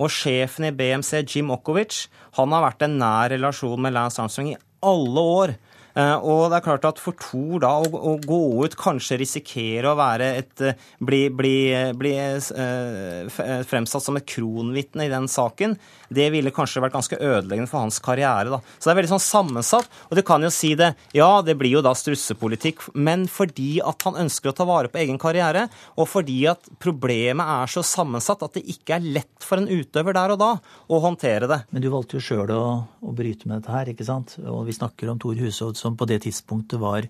[0.00, 2.06] og sjefen i BMC, Jim Okovic,
[2.38, 5.54] han har vært en nær relasjon med Lance Armstrong i alle år.
[5.98, 9.90] Eh, og det er klart at for Thor da å, å gå ut, kanskje risikere
[9.90, 11.54] å være et eh, Bli, bli,
[11.96, 15.74] bli eh, fremsatt som et kronvitne i den saken,
[16.12, 18.50] det ville kanskje vært ganske ødeleggende for hans karriere.
[18.52, 18.60] da.
[18.76, 19.88] Så det er veldig sånn sammensatt.
[20.10, 24.04] Og du kan jo si det, ja, det blir jo da strussepolitikk, men fordi at
[24.06, 25.66] han ønsker å ta vare på egen karriere,
[25.96, 30.16] og fordi at problemet er så sammensatt at det ikke er lett for en utøver
[30.16, 30.50] der og da
[30.90, 31.62] å håndtere det.
[31.70, 32.64] Men du valgte jo sjøl å,
[33.00, 34.36] å, bryte med dette her, ikke sant?
[34.44, 37.08] Og vi snakker om Tor Hushovd som på det tidspunktet var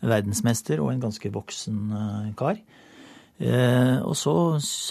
[0.00, 2.60] verdensmester og en ganske voksen eh, kar.
[3.40, 4.34] Eh, og så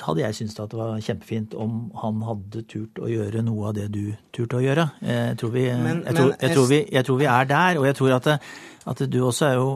[0.08, 3.78] hadde jeg syntes at det var kjempefint om han hadde turt å gjøre noe av
[3.78, 4.04] det du
[4.34, 4.88] turte å gjøre.
[5.04, 7.88] Eh, jeg tror vi, jeg tror, jeg tror vi, jeg tror vi er der, og
[7.90, 8.32] jeg tror at,
[8.94, 9.70] at, du også er jo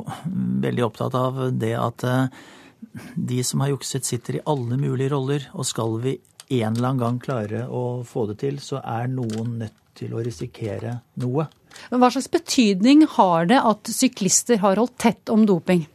[0.66, 2.08] veldig opptatt av det at
[3.16, 6.18] de som har jukset, sitter i alle mulige roller, og skal vi
[6.60, 10.22] en eller annen gang klare å få det til, så er noen nødt til å
[10.26, 11.48] risikere noe.
[11.92, 15.86] Men Hva slags betydning har det at syklister har holdt tett om doping?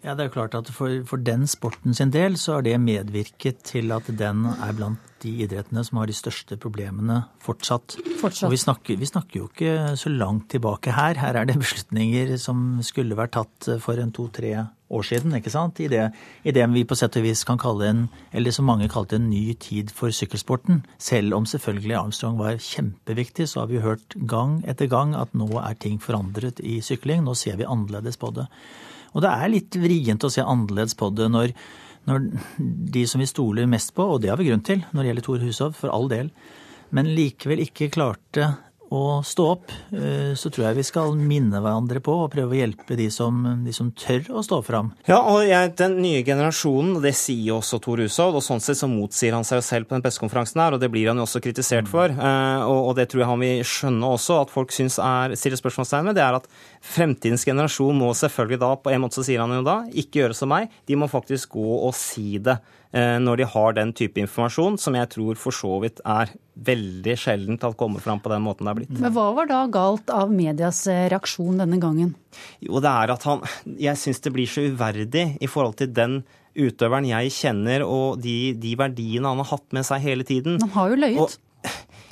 [0.00, 2.78] Ja, det er jo klart at for, for, den sporten sin del så har det
[2.80, 7.98] medvirket til at den er blant de idrettene som har de største problemene fortsatt.
[8.22, 8.48] fortsatt.
[8.48, 11.20] Og vi snakker, vi snakker, jo ikke så langt tilbake her.
[11.20, 14.54] Her er det beslutninger som skulle vært tatt for en to-tre
[14.90, 15.36] år siden.
[15.36, 15.84] ikke sant?
[15.84, 16.08] I det,
[16.48, 19.28] I det, vi på sett og vis kan kalle en, eller som mange kalte en
[19.28, 20.80] ny tid for sykkelsporten.
[20.96, 25.52] Selv om selvfølgelig Armstrong var kjempeviktig, så har vi hørt gang etter gang at nå
[25.60, 27.26] er ting forandret i sykling.
[27.28, 28.48] Nå ser vi annerledes på det.
[29.14, 31.54] Og det er litt vrient å se annerledes på det når,
[32.08, 32.26] når
[32.94, 35.28] de som vi stoler mest på, og det har vi grunn til når det gjelder
[35.28, 36.30] Tor Hushov, for all del,
[36.94, 38.52] men likevel ikke klarte
[38.90, 42.58] å stå opp, eh, så tror jeg vi skal minne hverandre på og prøve å
[42.58, 44.90] hjelpe de som, de som tør å stå fram.
[45.06, 48.80] Ja, og jeg, den nye generasjonen, det sier jo også Tor Hushovd, og sånn sett
[48.80, 51.42] så motsier han seg selv på den pressekonferansen her, og det blir han jo også
[51.44, 52.10] kritisert for.
[52.10, 55.62] Eh, og, og det tror jeg han vil skjønne også, at folk syns er, stiller
[55.62, 56.50] spørsmålstegn ved, det er at
[56.82, 60.36] fremtidens generasjon må selvfølgelig da, på en måte så sier han jo da, ikke gjøre
[60.36, 62.58] som meg, de må faktisk gå og si det.
[62.90, 67.14] Eh, når de har den type informasjon, som jeg tror for så vidt er veldig
[67.22, 68.96] sjeldent at kommer fram på den måten det er blitt.
[68.96, 72.16] Men Hva var da galt av medias eh, reaksjon denne gangen?
[72.58, 73.40] Jo, det er at han
[73.78, 76.20] Jeg syns det blir så uverdig i forhold til den
[76.58, 80.58] utøveren jeg kjenner og de, de verdiene han har hatt med seg hele tiden.
[80.64, 81.22] Han har jo løyet.
[81.22, 81.49] Og,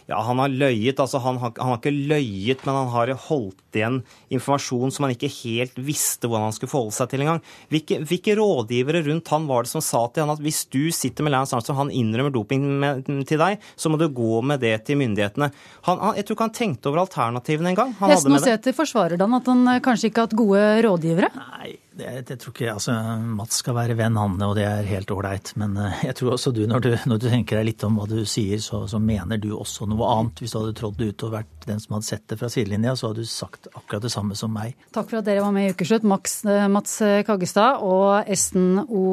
[0.09, 0.97] ja, han har løyet.
[0.97, 3.99] Altså, han har, han har, ikke løyet, men han har holdt igjen
[4.33, 7.43] informasjon som han ikke helt visste hvordan han skulle forholde seg til engang.
[7.69, 11.27] Hvilke, hvilke rådgivere rundt han var det som sa til han at hvis du sitter
[11.27, 14.79] med Lance Armstrong, han innrømmer doping med, til deg, så må du gå med det
[14.89, 15.51] til myndighetene.
[15.91, 17.93] Han, jeg tror ikke han tenkte over alternativene engang.
[18.01, 21.31] Hesten og Sæther forsvarer han at han kanskje ikke har hatt gode rådgivere?
[21.37, 22.95] Nei, det, det, tror ikke, altså
[23.35, 25.51] Mats skal være venn, han, og det er helt ålreit.
[25.59, 28.07] Men eh, jeg tror også du når, du, når du tenker deg litt om hva
[28.11, 30.43] du sier, så, så, mener du også noe annet.
[30.43, 33.11] Hvis du hadde trådt ut og vært den som hadde sett det fra sidelinja, så
[33.11, 34.77] hadde du sagt akkurat det samme som meg.
[34.95, 39.05] Takk for at dere var med i Ukeslutt, Max, eh, Mats Kaggestad og Esten O.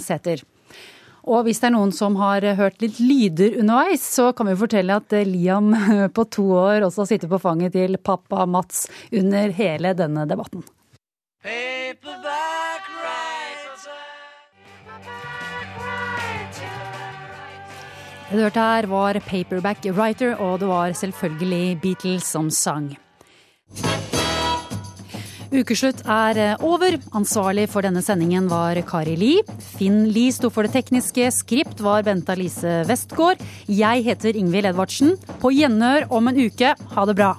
[0.00, 0.44] Sæther.
[1.24, 4.96] Og hvis det er noen som har hørt litt lyder underveis, så kan vi fortelle
[5.00, 5.72] at Liam
[6.16, 10.64] på to år også sitter på fanget til pappa Mats under hele denne debatten.
[11.44, 11.96] Det
[18.32, 22.96] du hørte her var Paperback Writer, og det var selvfølgelig Beatles som sang.
[25.54, 26.96] Ukeslutt er eh, over.
[27.14, 29.34] Ansvarlig for denne sendingen var Kari Li.
[29.76, 31.28] Finn Li sto for det tekniske.
[31.30, 33.44] Skript var Bente Alice Westgård.
[33.68, 35.14] Jeg heter Ingvild Edvardsen.
[35.44, 36.72] På gjenhør om en uke.
[36.96, 37.36] Ha det bra.